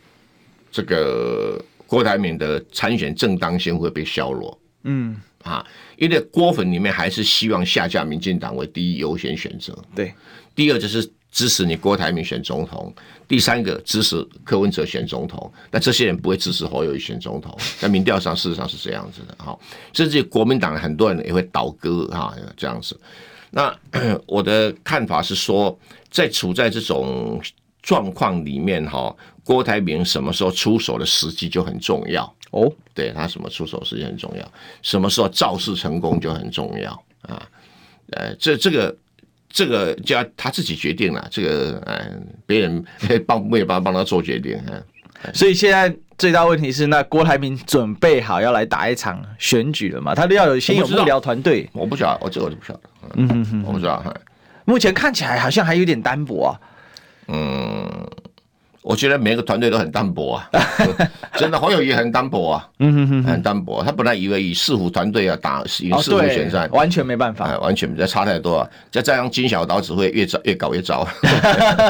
[0.71, 4.59] 这个郭台铭的参选正当性会被削弱。
[4.83, 5.15] 嗯。
[5.43, 5.65] 啊，
[5.97, 9.77] 因为郭粉里面还是希望下架民进党为第一优先选择。
[9.95, 10.13] 对，
[10.55, 12.93] 第二就是支持你郭台铭选总统，
[13.27, 15.51] 第三个支持柯文哲选总统。
[15.71, 19.35] 那这些人不会支持侯友谊选总统，在民调上事实上是这样子的。
[19.43, 19.57] 哈，
[19.93, 22.99] 甚至国民党很多人也会倒戈哈，这样子。
[23.51, 23.75] 那
[24.27, 25.77] 我的看法是说，
[26.11, 27.41] 在处在这种
[27.81, 32.31] 状况里面哈，郭台铭什么时候出手的时机就很重要。
[32.51, 37.41] 哦，对他什么出手时间很重要，什么时候造势成功就很重要啊。
[38.11, 38.95] 呃，这这个
[39.47, 42.11] 这个就要他自己决定了，这个呃，
[42.47, 42.83] 别人
[43.27, 44.81] 帮没有办法帮他做决定啊。
[45.33, 50.15] 所以现在最大问题是，那郭台铭准备好要来打一场选举了嘛？
[50.15, 52.81] 他都要有先有幕僚团队，我不晓得，我这个我就不晓得，
[53.15, 54.03] 嗯哼哼，我不知道。
[54.65, 56.59] 目前看起来好像还有点单薄啊，
[57.27, 58.09] 嗯。
[58.81, 60.49] 我觉得每个团队都很单薄啊，
[61.35, 63.83] 真的黄友也很单薄啊，嗯很单薄。
[63.83, 68.69] 他本来以为以四虎团队啊打以四虎选战，完全没办法，完全这差太多啊。
[68.89, 71.05] 再这样金小刀只会越糟越搞越糟，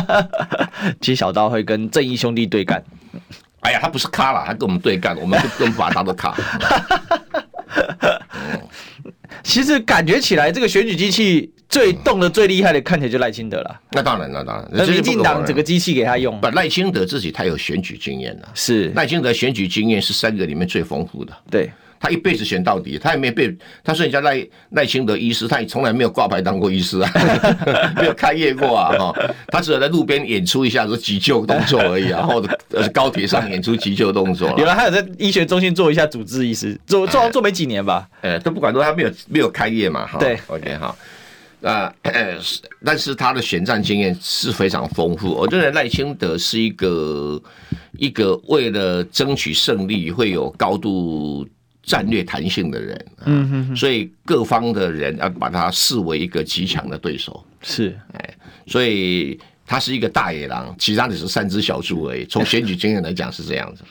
[1.00, 2.84] 金小刀会跟正义兄弟对干。
[3.62, 6.36] 哎呀，他不是咖了，他跟我们对干，我们就更 把他当做咖。
[9.44, 13.80] 其实感觉起来，这个选举机器最动的最厉害的，看起来就赖清德了。
[13.92, 16.40] 那当然，那当然，那民进党整个机器给他用。
[16.42, 18.50] 把赖清德自己他有选举经验了。
[18.54, 21.34] 是赖清德选举经验是三个里面最丰富的。
[21.50, 27.12] 对，他一辈子选到底，他也没被他说人家赖赖清德医师，他也从来没有挂牌当过医师啊，
[28.00, 29.14] 没有开业过啊，哈，
[29.48, 34.54] 他只有在路边演出一下说急救动作而已啊， 或者高铁上演出急救动作。
[34.58, 38.08] 原来他有在医学中心做一下主治医师，做做做没几年吧？
[38.22, 40.96] 哎，都不管说他没有没有开业嘛，哈，对，OK 哈。
[41.62, 42.38] 啊、呃，
[42.86, 45.34] 但是他的选战经验是非常丰富。
[45.34, 47.38] 我觉得赖清德是一个
[47.98, 51.46] 一个为了争取胜利会有高度
[51.90, 53.06] 战略弹性的人。
[53.26, 57.44] 嗯哼哼，所以各方的人要把他视为一个极强的对手。
[57.64, 58.34] 是，哎，
[58.68, 62.24] 所以他是一个大野狼，其他的是三只小猪而已。
[62.26, 63.84] 从选举经验来讲是这样子。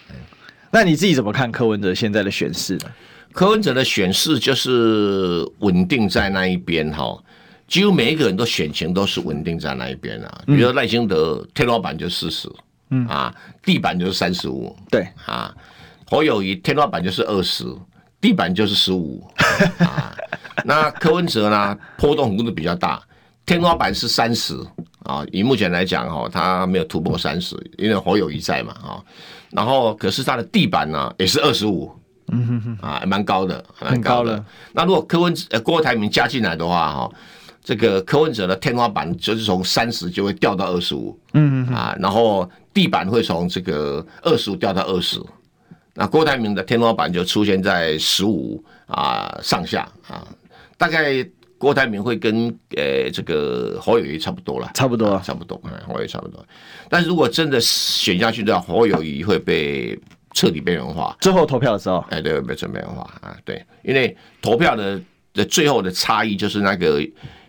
[0.71, 2.91] 那你自己怎么看柯文哲现在的选势呢？
[3.33, 7.19] 柯文哲的选势就是稳定在那一边哈。
[7.67, 12.49] 几乎每一个人都选情都是稳定在那一边啊，比如说赖清德天花板就四十，
[12.89, 15.55] 嗯啊，地板就是三十五，对啊，
[16.07, 17.65] 侯友谊天花板就是二十，
[18.21, 19.25] 地板就是十五，
[19.81, 20.15] 啊，
[20.65, 23.01] 那柯文哲呢，波动幅度比较大，
[23.47, 24.55] 天花板是三十
[25.05, 29.01] 啊，以目前来讲哈，他没有突破三十，因为侯友谊在嘛啊，
[29.51, 31.91] 然后可是他的地板呢也是二十五，
[32.29, 32.79] 嗯哼哼。
[32.89, 34.45] 啊，蛮高的，蛮高的。
[34.73, 37.11] 那如果柯文呃郭台铭加进来的话哈。
[37.61, 45.21] 这个柯文哲的天花板就是从三十就会掉到二十五，嗯啊，然后地板会从这个二十五掉到二十，
[46.01, 50.25] 那郭台铭的天花板就出现在十五啊上下啊，
[50.77, 56.47] 大概郭台铭会跟呃这个侯友谊差不多了，差不多，差不多，侯友谊差不多。
[56.89, 59.99] 但是如果真的选下去的话，侯友谊会被
[60.35, 61.17] 彻底边缘化。
[61.21, 65.01] 最后投票的时候，哎，对，会被边缘化啊，对，因为投票的
[65.35, 67.03] 的最后的差异就是那个。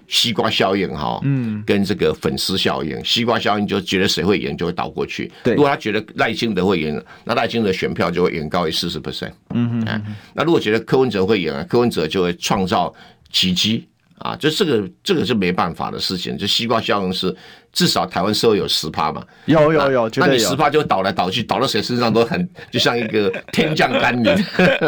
[0.10, 5.32] 西瓜效应哈，嗯，跟这个粉丝效应，西瓜效应就觉得谁会赢就会倒过去。
[5.44, 9.32] 对，如果他觉得赖清德会赢，那赖清德选票就会远高于四十 percent。
[9.54, 12.94] 嗯哼，嗯，那如果觉得柯文哲会赢，柯文哲就会创造
[13.32, 14.36] 奇迹啊！
[14.36, 17.34] 就这个这个是没办法的事情，就西瓜效应是。
[17.72, 24.36] 至少台湾社会有十趴嘛，有有有，那你十趴就倒来倒去，倒到谁身上都很 就像一个 天降甘霖。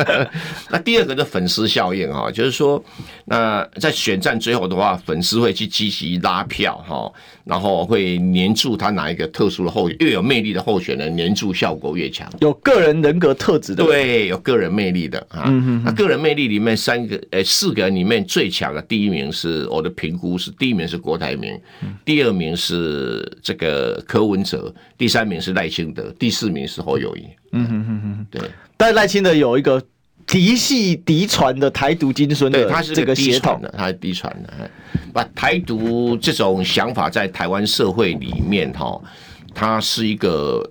[0.70, 2.84] 那第二个是粉丝效应哈，就是说，
[3.26, 7.12] 那在选战最后的话，粉丝会去积极拉票哈，
[7.46, 12.28] 然后会黏住他哪一个特殊的候越有魅力的候选人，黏住效果越强。
[12.40, 15.44] 有个人人格特质的，对，有个人魅力的啊。
[15.86, 21.60] 那个人魅力里面三个呃四个人里面最强的第一名是我的评估是第一名是郭台铭，
[22.04, 22.71] 第二名是。
[22.76, 27.26] 是这个柯文哲，第三名是赖清德，第四名是侯友谊。
[27.52, 28.42] 嗯哼哼哼，对。
[28.78, 29.82] 但赖清德有一个
[30.26, 34.70] 嫡系嫡传的台独金孙的，他是这个血统的，他是嫡传的。
[35.14, 39.02] 把台独这种想法在台湾社会里面，哈，
[39.54, 40.68] 他是一个。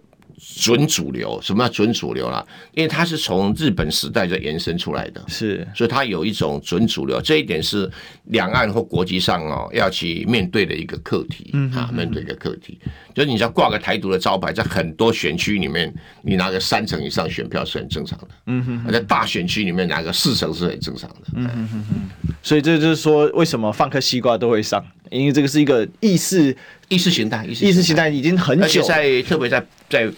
[0.56, 2.44] 准主流，什么叫准主流啦？
[2.72, 7.88] 因为它是从日本时代就延伸出来的，是，所以它有一种准主流，这一点是
[8.24, 12.78] 两岸或国际上哦要去面对的一个课题，嗯啊，面对一个课题，
[13.14, 24.82] 就是你只要挂个台独的招牌，在很多选区里面，你拿个三成以上选票是很正常的，嗯哼，在大选区里面拿个四成是很正常的，嗯哼哼哼，所以这就是说，为什么放颗西瓜都会上？
[25.10, 26.56] 因为这个是一个意识
[26.88, 28.08] 意识形态，意识形态。
[28.08, 30.10] 已经很久，在特别在在。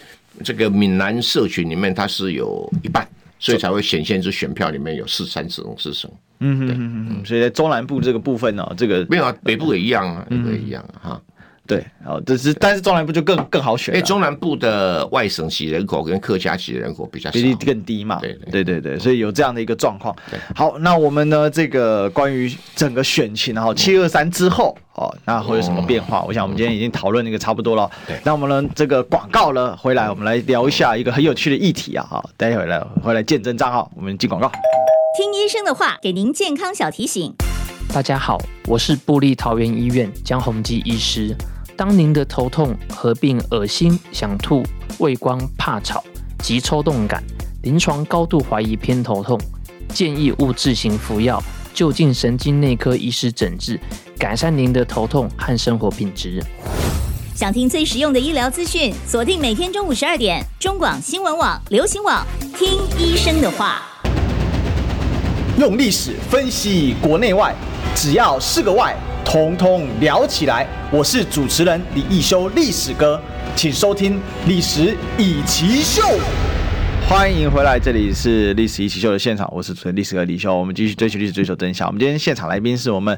[0.43, 3.07] 这个闽南社群里面，它是有一半，
[3.39, 6.09] 所以才会显现出选票里面有四三成四成。
[6.39, 11.21] 嗯哼嗯嗯，所以在中南部这个部分呢、哦，这个没有啊，北部也一样啊，北部也一样啊。
[11.63, 11.67] 哈。
[11.67, 18.19] 对，好，这是但是中南部就更更好选，因为中南部的外省籍人口跟客家籍人口比较，比例更低嘛。
[18.19, 20.13] 对对对对，所以有这样的一个状况。
[20.53, 26.21] 好，那我们呢，这个关于整个选情，然后七二三之后，哦，那会有什么变化？
[26.23, 27.89] 我想我们今天已经讨论那个差不多了。
[28.05, 34.51] 对，那我们呢，这个广告呢，回来我们来聊一下一个很有趣的议题啊，好，待会来回来见真章哈，我们进广告。
[35.15, 37.33] 听医生的话，给您健康小提醒。
[37.89, 41.35] 大家好，我是部立桃园医院江宏基医师。
[41.75, 44.63] 当您的头痛合并恶心、想吐、
[44.99, 46.03] 畏光、怕吵
[46.39, 47.23] 及抽动感，
[47.61, 49.39] 临床高度怀疑偏头痛，
[49.89, 51.41] 建议勿自行服药，
[51.73, 53.79] 就近神经内科医师诊治，
[54.17, 56.43] 改善您的头痛和生活品质。
[57.35, 62.25] 想听最实用的医疗资讯，锁定每天中午十二点，中广新闻网、流行网，
[62.57, 63.92] 听医生的话。
[65.59, 67.53] 用历史分析国内外，
[67.93, 68.95] 只要是个“外”。
[69.23, 70.67] 通通聊起来！
[70.91, 73.21] 我是主持人李易修，历史哥，
[73.55, 74.15] 请收听
[74.47, 76.01] 《历史以奇秀》。
[77.07, 80.57] 欢迎回来，这里是《历史一奇秀》的现场，我是主持人历史哥李修。
[80.57, 81.87] 我们继续追求历史，追求真相。
[81.87, 83.17] 我们今天现场来宾是我们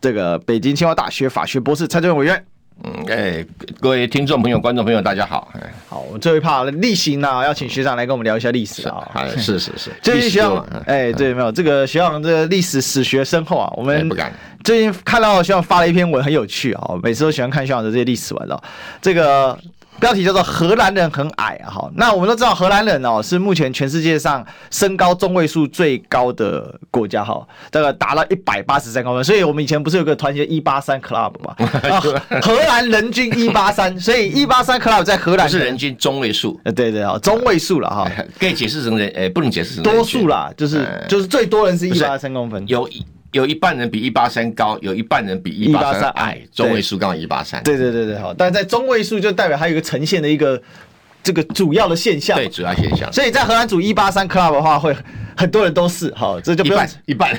[0.00, 2.44] 这个北京清华大学法学博士蔡正委员。
[2.84, 3.46] 嗯，哎，
[3.80, 5.48] 各位听众朋友、观众朋友，大家好。
[5.88, 9.08] 好，我最后一趴例行呢，要请学长来跟我们聊一下历史啊。
[9.36, 13.72] 是 是是，最近学长，哎，对，没有这个学长，这个历史史学深厚啊。
[13.76, 14.32] 我们不敢。
[14.64, 16.90] 最近看到学长发了一篇文，很有趣啊。
[17.02, 18.60] 每次都喜欢看学长的这些历史文哦。
[19.00, 19.56] 这个。
[20.02, 31.54] 标题叫做“荷兰人很矮”啊，哈，那我们都知道荷兰人哦是目前全世界上身高中位数最高的国家哈，这个达到一百八十三公分，所以我们以前不是有个团结一八三 club 嘛？
[32.42, 35.76] 荷兰人均一八三，所以一八三 club 在荷兰是人。
[35.76, 42.88] 均中位数，呃，对对啊，中位数了哈， 可以解释成人，呃，不能解释成多数啦，就是就是最多人是一八三公分，有。
[43.32, 47.62] 有一半人比一八三高，有一半人比一八三矮，中位数刚好一八三。
[47.62, 50.62] 对对对对，好，但在中位数就代表它有一个呈现的一个
[51.22, 52.36] 这个主要的现象。
[52.36, 53.12] 对，主要现象。
[53.12, 54.94] 所以在荷兰组一八三 club 的话会。
[55.34, 57.34] 很多人都是好，这就一半一半，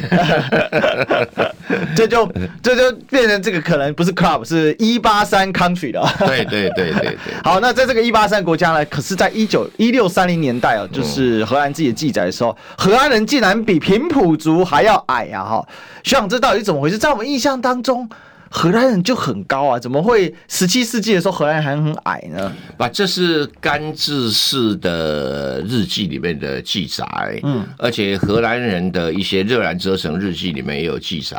[1.95, 2.27] 这就
[2.61, 6.03] 这就变成这个可能不是 club，是一八三 country 的。
[6.25, 7.17] 对对对对对。
[7.43, 15.45] 好，那在这个一八三国家呢，可是在一九一六三零年代啊，就是荷兰自己的记载的时候，荷兰人竟然比平埔族还要矮啊！
[15.45, 15.67] 哈，
[16.03, 16.97] 学长，这到底是怎么回事？
[16.97, 18.09] 在我们印象当中。
[18.55, 22.55] 荷兰人就很高啊，怎么会十七世纪的时候荷兰人还很矮呢？
[22.77, 27.03] 啊，这是甘治士的日记里面的记载，
[27.41, 31.35] 嗯，而且荷兰人的一些热兰遮城日记里面也有记载，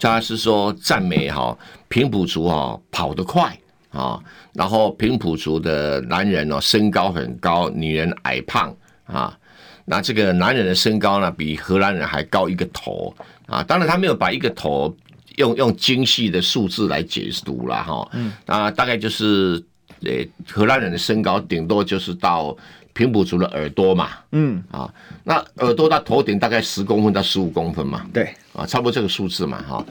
[0.00, 1.56] 他是说赞美哈
[1.88, 3.54] 平埔族哈跑得快
[3.90, 4.18] 啊，
[4.54, 8.74] 然后平埔族的男人哦身高很高，女人矮胖
[9.04, 9.36] 啊，
[9.84, 14.96] 那这个男人的身高呢比荷兰人还高一个头啊，当然他没有把一个头。
[15.38, 19.62] 用用精细的数字来解读了哈，嗯，啊，大概就是，
[20.02, 20.12] 呃，
[20.46, 22.56] 荷兰人的身高顶多就是到
[22.92, 24.92] 平埔族的耳朵嘛，嗯，啊，
[25.24, 29.86] 那耳朵到头顶大概十公分到十五公分嘛，对，啊，差不多这个数字嘛，哈，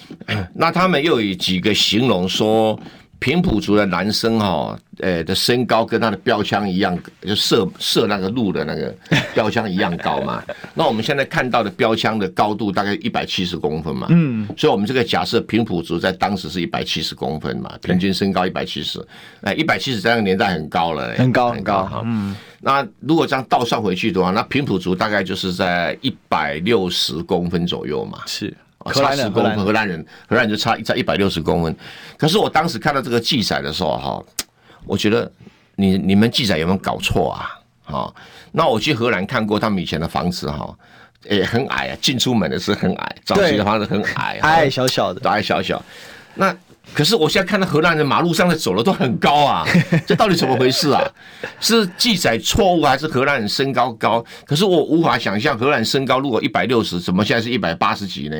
[0.54, 2.78] 那他们又有几个形容说。
[3.20, 8.92] 平埔族的男生哈，呃的身高跟他的标枪一样，就射射那个鹿的那个
[9.34, 10.42] 标枪一样高嘛。
[10.74, 14.06] 那我们现在看到的标枪的高度大概一百七十公分嘛。
[14.10, 14.48] 嗯。
[14.56, 19.06] 所以我们这个假设平埔族在当时是一百七十公分嘛，平均身高一百七十，
[19.42, 22.02] 哎，一百七十在那个年代很高了，很高很高哈。
[22.06, 22.34] 嗯。
[22.62, 28.20] 那如果这样倒算回去的话，那平埔族大概就是在一百六十公分左右嘛。
[28.26, 28.56] 是。
[28.94, 31.76] 差十公分，荷兰人，荷兰人就差差一百六十公分。
[32.16, 34.24] 可是我当时看到这个记载的时候，哈，
[34.86, 35.30] 我觉得
[35.76, 37.60] 你你们记载有没有搞错啊？
[37.84, 38.14] 哈，
[38.52, 40.74] 那我去荷兰看过他们以前的房子，哈，
[41.28, 45.82] 也，很矮啊，进出门的是很矮，早期的房子很矮，矮矮小小的，矮矮小小。
[46.34, 46.56] 那
[46.94, 49.66] 可是我现在看到荷兰人马路上的走的都很高啊，
[50.06, 51.02] 这到底怎么回事啊？
[51.60, 54.24] 是记载错误还是荷兰人身高高？
[54.46, 58.38] 可是我无法想象荷兰身高如果一百六十，怎么现在是一百八十几呢？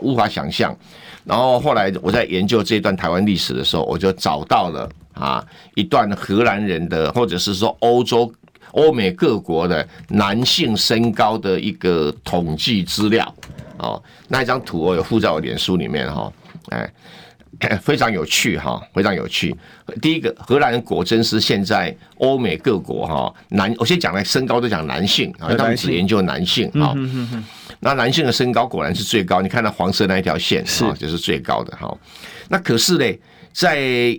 [0.00, 0.76] 无法想象，
[1.24, 8.32] 然后后来我在研究这段台湾历史的时候，我就找到了啊一段荷兰人的，或者是说欧洲、
[8.72, 13.34] 欧美各国的男性身高的一个统计资料
[13.78, 14.02] 哦。
[14.28, 16.32] 那一张图我有附在我脸书里面哈，
[16.70, 16.90] 哎。
[17.80, 19.54] 非常有趣哈，非常有趣。
[20.00, 26.94] 第一个，荷兰人果真是现在欧美各国哈男，我先讲来身高都讲男性啊，他们只研究男性啊。
[27.80, 31.96] 那男性的身高果然是最高，你看到黄色那一条线是就是最高的哈。
[32.48, 33.18] 那可是呢，
[33.52, 34.18] 在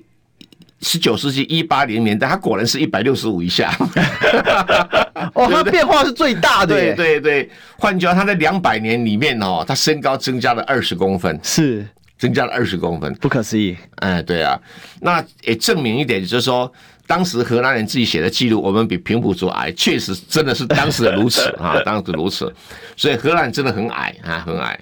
[0.82, 3.76] 十九世纪一八零年代，他果然是一百六十五以下。
[5.34, 6.76] 哦， 他变化是最大的。
[6.76, 11.40] 对对对，换句话，他在两百年里面哦，他身高增加了二十公分。
[11.42, 11.86] 是。
[12.24, 13.76] 增加了二十公分，不可思议。
[13.96, 14.58] 哎，对啊，
[15.02, 16.72] 那也证明一点，就是说，
[17.06, 22.50] 当时荷兰人自己写的记录，我们比平埔族矮，确实真的是当时如此啊， 当时如此。
[22.96, 24.80] 所以荷兰真的很矮啊，很矮。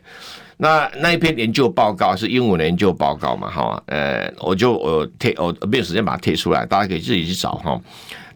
[0.57, 7.81] 那那一篇研究报告是英文的研究报告嘛，哈，呃，我就我贴，我没有时间把它贴出来，大家可以自己去找哈。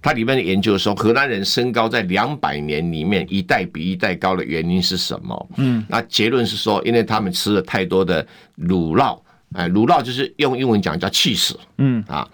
[0.05, 5.49] 它里面的研究说，荷兰人身高在两百年里面一代比一代高的原因是什么？
[5.57, 9.19] 嗯，那结论是说，因为他们吃了太多的乳酪，
[9.53, 12.03] 哎，乳酪就是用英文讲叫气死，嗯。
[12.07, 12.29] 啊，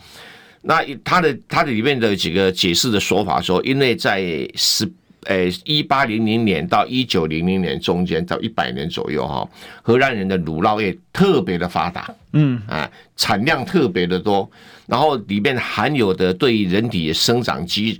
[0.61, 4.21] 那它的它的里面的几个解释的说法说，因为在
[4.55, 4.85] 十
[5.27, 9.47] 诶一八零零年到一九零零年中间到一百年左右哈，
[9.81, 14.49] 荷兰人的乳酪业特别的发达，嗯啊，产量特别的多。
[14.87, 17.99] 然后里面含有的对于人体的生长激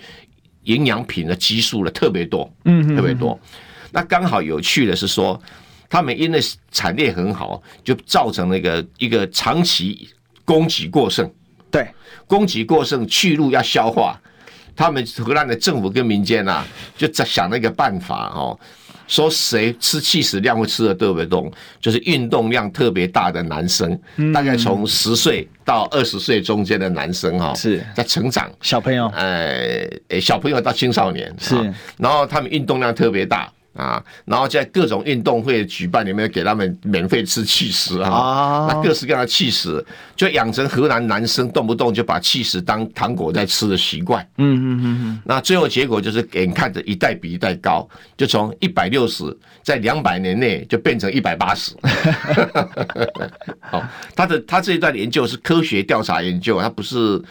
[0.63, 3.39] 营养品的激素的特别多，嗯，特别多。
[3.91, 5.41] 那刚好有趣的是说，
[5.89, 6.39] 他们因为
[6.71, 10.09] 产业很好，就造成了一个一个长期
[10.43, 11.31] 供给过剩。
[11.69, 11.87] 对，
[12.27, 14.21] 供给过剩，去路要消化，
[14.75, 16.65] 他们荷兰的政府跟民间啊，
[16.97, 18.59] 就在想那个办法哦。
[19.07, 21.51] 说谁吃气死量会吃的特别多，
[21.81, 23.99] 就是运动量特别大的男生，
[24.33, 29.85] 大概从十岁到二十岁中间的男生哈，是在成长小朋友，呃，
[30.21, 31.55] 小朋友到青少年是，
[31.97, 33.51] 然后他们运动量特别大。
[33.73, 39.83] 啊，然后在各种运动会举办里面给他们免费吃气食啊，那各式各样的气食，
[40.15, 44.21] 就养成河南男生动不动就把气食当糖果在吃的习惯。
[44.37, 45.21] 嗯嗯嗯嗯。
[45.23, 49.23] 那最后结果就是眼看着一代比一代高，就从一百六十
[49.63, 51.73] 在两百年内就变成一百八十。
[53.61, 53.81] 好，
[54.15, 57.21] 他的他这一段研究是科学调查研究，他不是。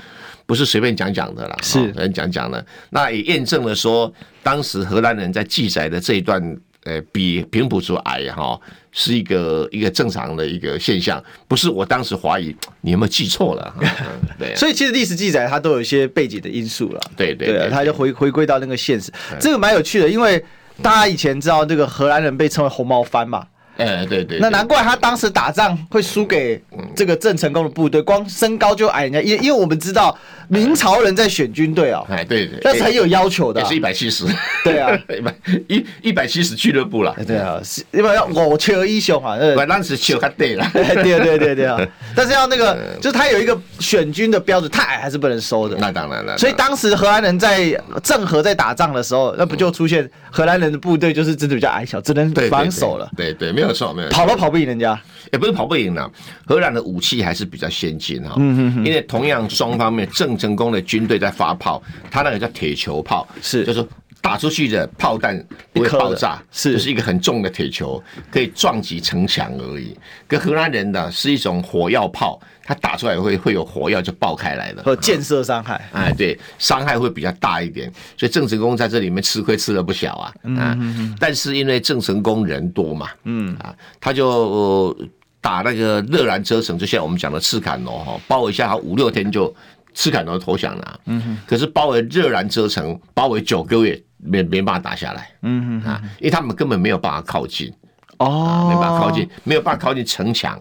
[0.50, 2.66] 不是随便讲讲的啦，是人讲讲的。
[2.88, 6.42] 那也验证了说，当时荷兰人在记载的这一段，
[6.82, 13.72] 呃，比平埔族矮哈，是一个一个正常的一个现象，不是我当时怀疑你有没有记错了。
[14.40, 17.00] 对，所以其实历史记载它都有一些背景的因素了。
[17.16, 20.44] 对对对，它就回回归到那个现实，这个蛮有趣的，因为
[20.82, 23.46] 大家以前知道这个荷兰人被称为红毛番嘛。
[23.80, 26.62] 哎，对对，那难怪他当时打仗会输给
[26.94, 30.16] 这个郑成功的部队，光身高就矮人家，因因为我们知道
[30.48, 34.24] 明朝人在选军队哦，哎，对对，那是很有要求的，也是一百七十，
[34.64, 35.34] 对啊， 一百
[35.68, 41.80] 一一百七十俱乐部了，对啊，是因为要我缺英雄啊，我当时缺他对了， 对对对对啊，
[42.14, 47.72] 但是要那个，就是他有一个选军的标准，太矮还是不能收的，那当然了，所以当时荷兰人在
[48.02, 55.00] 郑和在打仗的时候，那不就出现荷兰人的部队就是真的比较矮小，只能防守了，对对，没有错，没有跑都跑不赢人家，
[55.32, 56.10] 也不是跑不赢了。
[56.46, 63.64] 荷兰的武器还是比较先进哈，因为同样双方面，郑成功的军队在发炮，他那个叫铁球炮，是。
[63.64, 63.86] 就是
[64.22, 65.42] 打出去的炮弹
[65.72, 69.96] 不会爆炸，是就是一个很重的铁球，可以撞击城墙而已。
[70.28, 77.90] 跟荷兰人的是一种火药炮，它打出来会会有火药就爆开来了，和箭射伤害，哎，对，伤害会比较大一点。
[78.16, 80.78] 所以郑成功在这里面吃亏吃了不小啊，啊，
[81.18, 84.94] 但是因为郑成功人多嘛，嗯啊，他就
[85.40, 89.54] 打那个热兰遮城，就像我们讲的赤坎楼哈，包围一下，他五六天就。
[89.92, 97.72] 赤坎楼投降了，嗯哼，可是包围热兰遮城，包围九个月没没办法打下来，嗯哼啊，因为他们根本没有办法靠近，
[98.18, 100.60] 哦，没办法靠近，没有办法靠近城墙，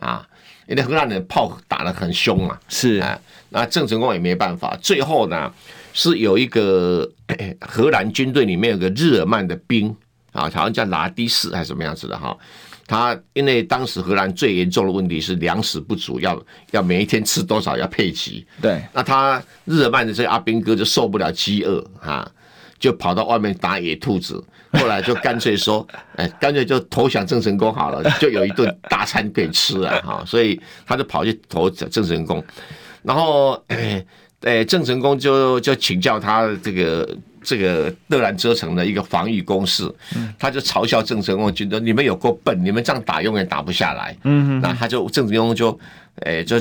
[0.00, 0.26] 啊，
[0.66, 3.18] 因为荷兰人炮打得很凶嘛，是啊，
[3.50, 5.52] 那郑成功也没办法，最后呢
[5.92, 7.08] 是有一个
[7.60, 9.88] 荷兰军队里面有个日耳曼的兵
[10.32, 12.36] 啊，好像叫拉迪斯还是什么样子的哈。
[12.88, 16.40] 他因为当时荷兰最严重的问题是粮食不足，要
[16.70, 18.46] 要每一天吃多少要配齐。
[18.62, 22.30] 对，那他日耳曼的这个阿兵哥就受不了饥饿啊，
[22.78, 24.42] 就跑到外面打野兔子。
[24.72, 30.22] 后来就干脆说，哎，干脆就投降郑成功好了，就有一顿大餐可以吃了哈。
[30.26, 32.44] 所以他就跑去投郑成功，
[33.02, 34.04] 然后哎，
[34.42, 37.08] 哎，郑成功就就请教他这个。
[37.48, 39.88] 这个热兰遮城的一个防御工事，
[40.36, 45.78] 他就嘲笑郑成功军队：“你们有够笨，你们这样打永远打不下来。”嗯，那他就郑成功就，
[46.22, 46.60] 诶，就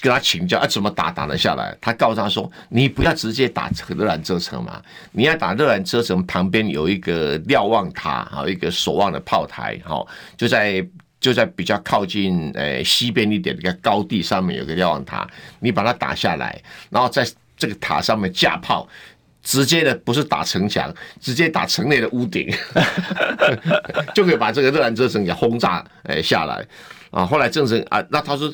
[0.00, 1.76] 跟他请教啊，怎么打打得下来？
[1.80, 4.80] 他告诉他说：“你不要直接打热兰遮城嘛，
[5.12, 10.04] 你要打热兰遮城旁边有一个瞭望塔，还有，一个守望的炮台，哈，
[10.36, 10.86] 就在
[11.20, 15.28] 就在比较靠近呃西边一点的一个高地上面有个瞭望塔，
[15.60, 16.60] 你把它打下来，
[16.90, 17.26] 然后在
[17.56, 18.88] 这个塔上面架炮。”
[19.46, 22.50] 直接的不是打城墙，直接打城内的屋顶，
[24.14, 26.66] 就可以把这个热兰遮城给轰炸诶下来
[27.10, 27.26] 啊！
[27.26, 28.50] 后来郑成啊，那他说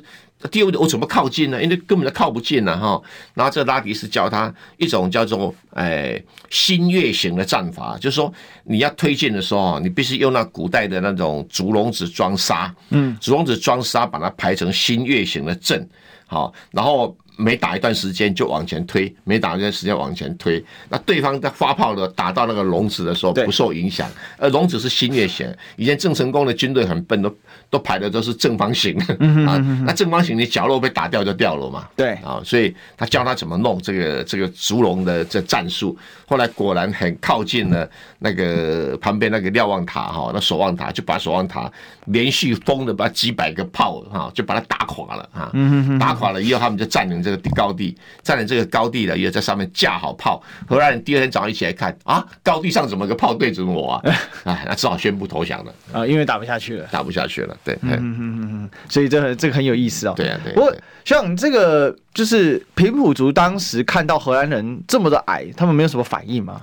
[0.48, 1.62] 第二我怎么靠近呢？
[1.62, 3.00] 因为根本就靠不近了哈。
[3.34, 8.32] 然后这拉迪斯教他一种叫做诶新月型的战法，就是说
[8.64, 15.88] 你要推进的时候，你必须用那古代的那种竹笼子装沙，嗯，竹笼子装沙，把它排成新月型的阵，
[16.26, 17.16] 好，然后。
[17.40, 24.08] 每打一段时间就往前推，每打一段时间往前推，那对方在发炮的打到那个笼子的时候不受影响。
[24.36, 27.34] 而笼子是新月形，以前郑成功的军队很笨，都
[27.70, 28.98] 都排的都是正方形
[29.46, 29.56] 啊。
[29.86, 31.88] 那正方形你角落被打掉就掉了嘛。
[31.96, 35.96] 对啊，所以他教他怎么弄这个这个竹笼的这战术。
[36.26, 37.88] 后来果然很靠近了
[38.18, 41.70] 那个旁边那个瞭望塔哈，那守望塔就把守望塔
[42.06, 45.50] 连续封的把几百个炮哈，就把它打垮了啊。
[45.98, 50.42] 打垮了以后，他们就占领这个高地，占领这个高地的，也在上面架好炮。
[50.66, 54.02] 荷兰人第二天早上一起来看啊，高地上怎么个炮对准我啊？
[54.44, 57.56] 哎，那只好宣布投降了啊，因为打不下去了，打不下去了。
[57.64, 60.14] 对，嗯嗯嗯嗯，所以这个这个很有意思哦。
[60.16, 60.52] 对啊，对。
[60.52, 60.74] 不过
[61.04, 66.62] 像这个就是平埔族当时看到荷兰人这么的矮，他们没有什么反应吗？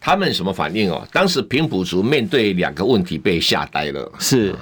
[0.00, 1.06] 他们什么反应哦？
[1.12, 4.12] 当时平埔族面对两个问题被吓呆了。
[4.18, 4.54] 是，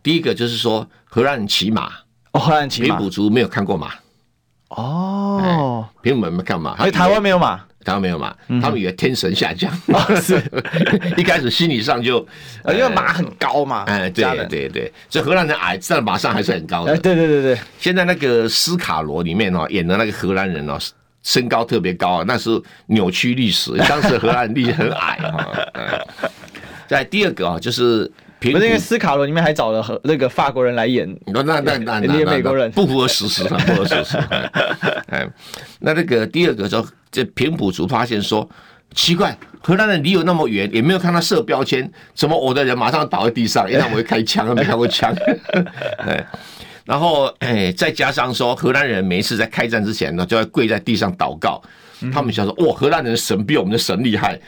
[0.00, 1.92] 第一个就是说荷兰人骑马。
[2.36, 3.92] 哦，荷兰骑马，平埔族没有看过马，
[4.68, 6.76] 哦，平埔们干嘛？
[6.76, 7.62] 所以台湾没有马。
[7.86, 10.42] 台湾没有马，他们以为天神下降，哦、是
[11.16, 12.18] 一开始心理上就，
[12.66, 13.84] 因为马很高嘛。
[13.84, 16.98] 哎，对对对，所以荷兰人矮，但马上还是很高的。
[16.98, 20.76] 对对对对，现在那个斯卡罗里面哦，演的那个荷兰人哦，
[21.22, 25.46] 身高特别高，那是扭曲历史，当时荷兰人历史很矮啊。
[26.88, 28.10] 在第二个啊，就是。
[28.38, 34.16] 不是因为斯卡罗里面还找了和那个法国人来演，那那那那那美国人不符合事实，不符合事实。
[35.08, 35.26] 哎，
[35.80, 38.48] 那那个第二个就这平埔族发现说
[38.94, 43.66] 奇怪，荷兰人离我那么远，也没有看到设标签，怎么我的人马上倒在地上？
[43.68, 45.14] 因为他们会开枪，没开过枪。
[45.98, 46.24] 哎，
[46.84, 51.60] 然后哎，再加上说荷兰人每一次在开战之前呢，就要跪在地上祷告。
[52.12, 54.38] 他们想说，哇，荷兰人的神比我们的神厉害，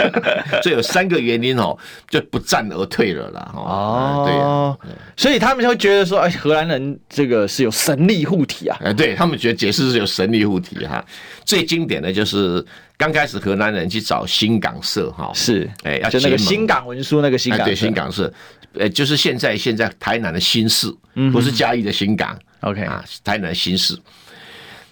[0.62, 1.76] 所以有三个原因哦，
[2.08, 3.52] 就不战而退了啦。
[3.54, 8.78] 哦，对，所以他们就会觉得说，哎，荷兰人这个是有神力护体啊。
[8.82, 11.04] 哎，对他们觉得解释是有神力护体哈。
[11.44, 12.64] 最经典的就是
[12.96, 18.32] 刚开始荷兰人去找新港社哈，是，哎，要就那个新港文书那个新港，对，新港社，
[18.74, 20.92] 呃，就是现在现在台南的新市，
[21.32, 23.96] 不是嘉义的新港，OK 啊，台南的新市。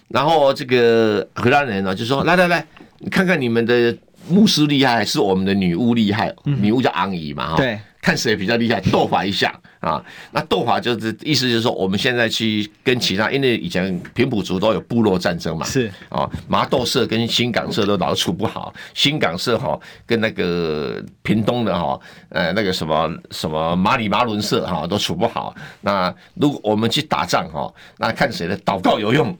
[0.09, 2.65] 然后这个荷兰人呢，就说：“来来来，
[2.99, 3.95] 你看看你们的
[4.29, 6.33] 牧师厉害，还是我们的女巫厉害？
[6.45, 9.53] 女巫叫昂姨嘛，哈，对，看谁比较厉害，斗法一下。”
[9.83, 25.53] 啊，那斗法就是意思就是说，我们现在去跟其他，因为以前平埔族都有部落战争嘛，是啊，麻豆社跟新港社都老处不好，新港社哈跟那个屏东的哈，呃那个什么什么马里马伦社哈都处不好。
[25.81, 29.37] 那如果我们去打仗哈，那看谁的祷告有用。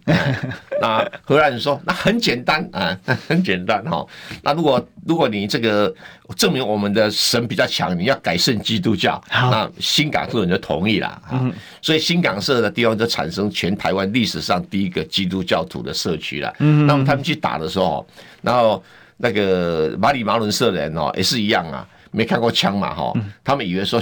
[0.82, 4.06] 那荷兰人说，那很简单啊， 很简单哈。
[4.42, 5.94] 那如果如果你这个
[6.36, 10.28] 证明我们的神比较强，你要改信基督教，那新港。
[10.42, 11.42] 人就同意了啊，
[11.82, 16.54] 所以新港社的地方就产生全台湾历史上第一个基督教徒的社区了。
[16.60, 18.06] 嗯，那么他们去打的时候，
[18.42, 18.84] 然后
[19.18, 23.14] 那个马里马伦社的人哦也是一样啊，没看过枪嘛哈，
[23.44, 24.02] 他们以为说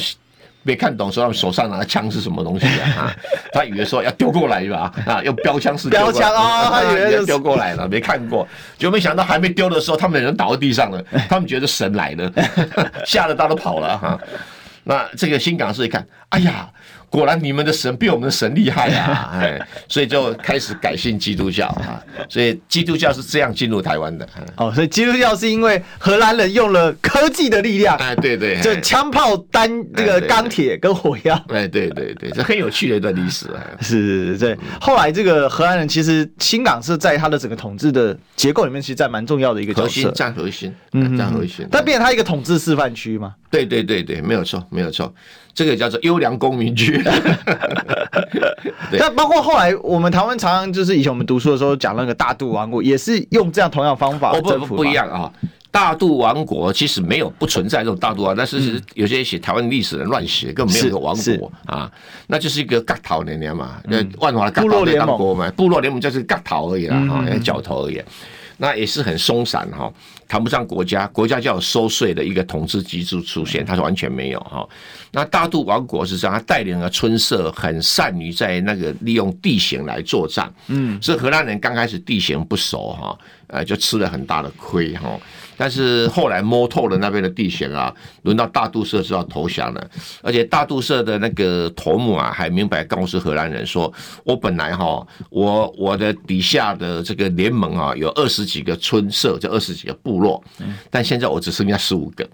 [0.64, 3.12] 没看懂，说他们手上拿的枪是什么东西啊？
[3.52, 12.32] 他以为说要丢过来吧啊，用标枪是标枪啊，他以为丢过来了，没看过，就没想到还没丢的时候，他们人倒在地上了，他们觉得神来了，
[13.06, 14.20] 吓得大都跑了哈。
[14.84, 16.72] 那这个新港市一看，哎呀，
[17.12, 19.30] 果然你们的神比我们的神厉害啊！
[19.36, 22.02] 哎，所以就开始改信基督教啊。
[22.30, 24.26] 所以基督教是这样进入台湾的。
[24.56, 31.36] 哦，所以基督教是因为荷兰人用了科技的力量，哎，对对，就枪炮、单这个钢铁跟火药。
[31.50, 33.60] 哎，对对对，这很有趣的一段历史 啊。
[33.82, 34.58] 是是是，对。
[34.80, 41.68] 后来这个荷兰人其实新港是在他的整个统治的结构里面，其实占蛮重要的一个角色，占核心，嗯，占核心。
[41.70, 43.36] 但变成他一个统治示范区嘛？
[43.50, 45.14] 对对对对，没有错，没有错。
[45.54, 47.02] 这个叫做优良公民区。
[49.00, 54.68] 但包括后来我们台湾常常就是以前我们读书的时候讲那个大肚王国，也是用这样同样方法征服。
[54.68, 55.32] 不不一样啊！
[55.72, 61.90] 大肚王国其实没有不存在这种大肚王，但是有些写台湾历史的乱写，根本没有一个王国啊，
[62.28, 68.02] 那就是一个割头的年嘛，那万华的角头联盟嘛，部落联盟就是割头而已啦，哈，角头而已。
[68.58, 69.92] 那也是很松散哈，
[70.32, 74.66] 谈不上国家，国家叫有收税的一个统治机制出现，它是完全没有哈。
[75.12, 85.20] 那大渡王国是这样，他带领了村社，很善于在那个利用地形来作战，嗯，所以荷兰人刚开始地形不熟哈，呃，就吃了很大的亏哈。
[85.58, 89.92] 但是后来摸透了那边的地形啊，轮到大肚社是要投降了，
[90.24, 100.42] 而且大肚社的那个头目啊，还明白告诉荷兰人说：“我本来哈，我我的底下的这个联盟啊，有二十几个村社，这二十几个部落，
[100.90, 102.26] 但现在我只剩下十五个。”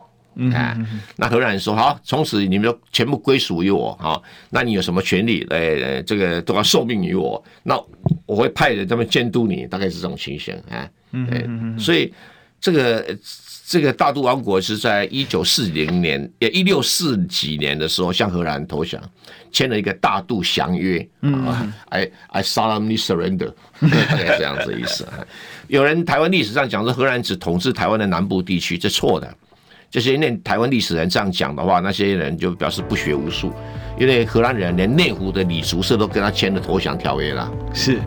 [0.54, 0.78] 啊，
[1.16, 3.98] 那荷兰人说：“好，从此你们就全部归属于我。
[4.00, 4.22] 好，
[4.52, 5.44] 那你有什么权利？
[5.50, 7.44] 呃，这个都要受命于我。
[7.64, 7.76] 那
[8.28, 10.88] 我会派人这么监督你，大概是这种情形啊。
[11.12, 12.14] 嗯，所以。”
[12.60, 13.16] 这个
[13.70, 18.97] 这个大肚王国是在一九四零年，也一六四几年的时候向荷兰投降，
[19.51, 21.05] 签了一个大肚降约。
[21.22, 23.51] 嗯，I I solemnly surrender，
[23.82, 25.05] 大概这样子的意思。
[25.68, 29.36] 有人台湾历史上讲说荷兰只统治台湾的南部地区，这错的。
[29.91, 33.51] 就是因为台湾历史人这样讲的话，那些人就表示不学无术，
[33.99, 37.51] 因为荷兰人连内湖的李竹社都跟他签了投降条约了。
[37.74, 37.99] 是。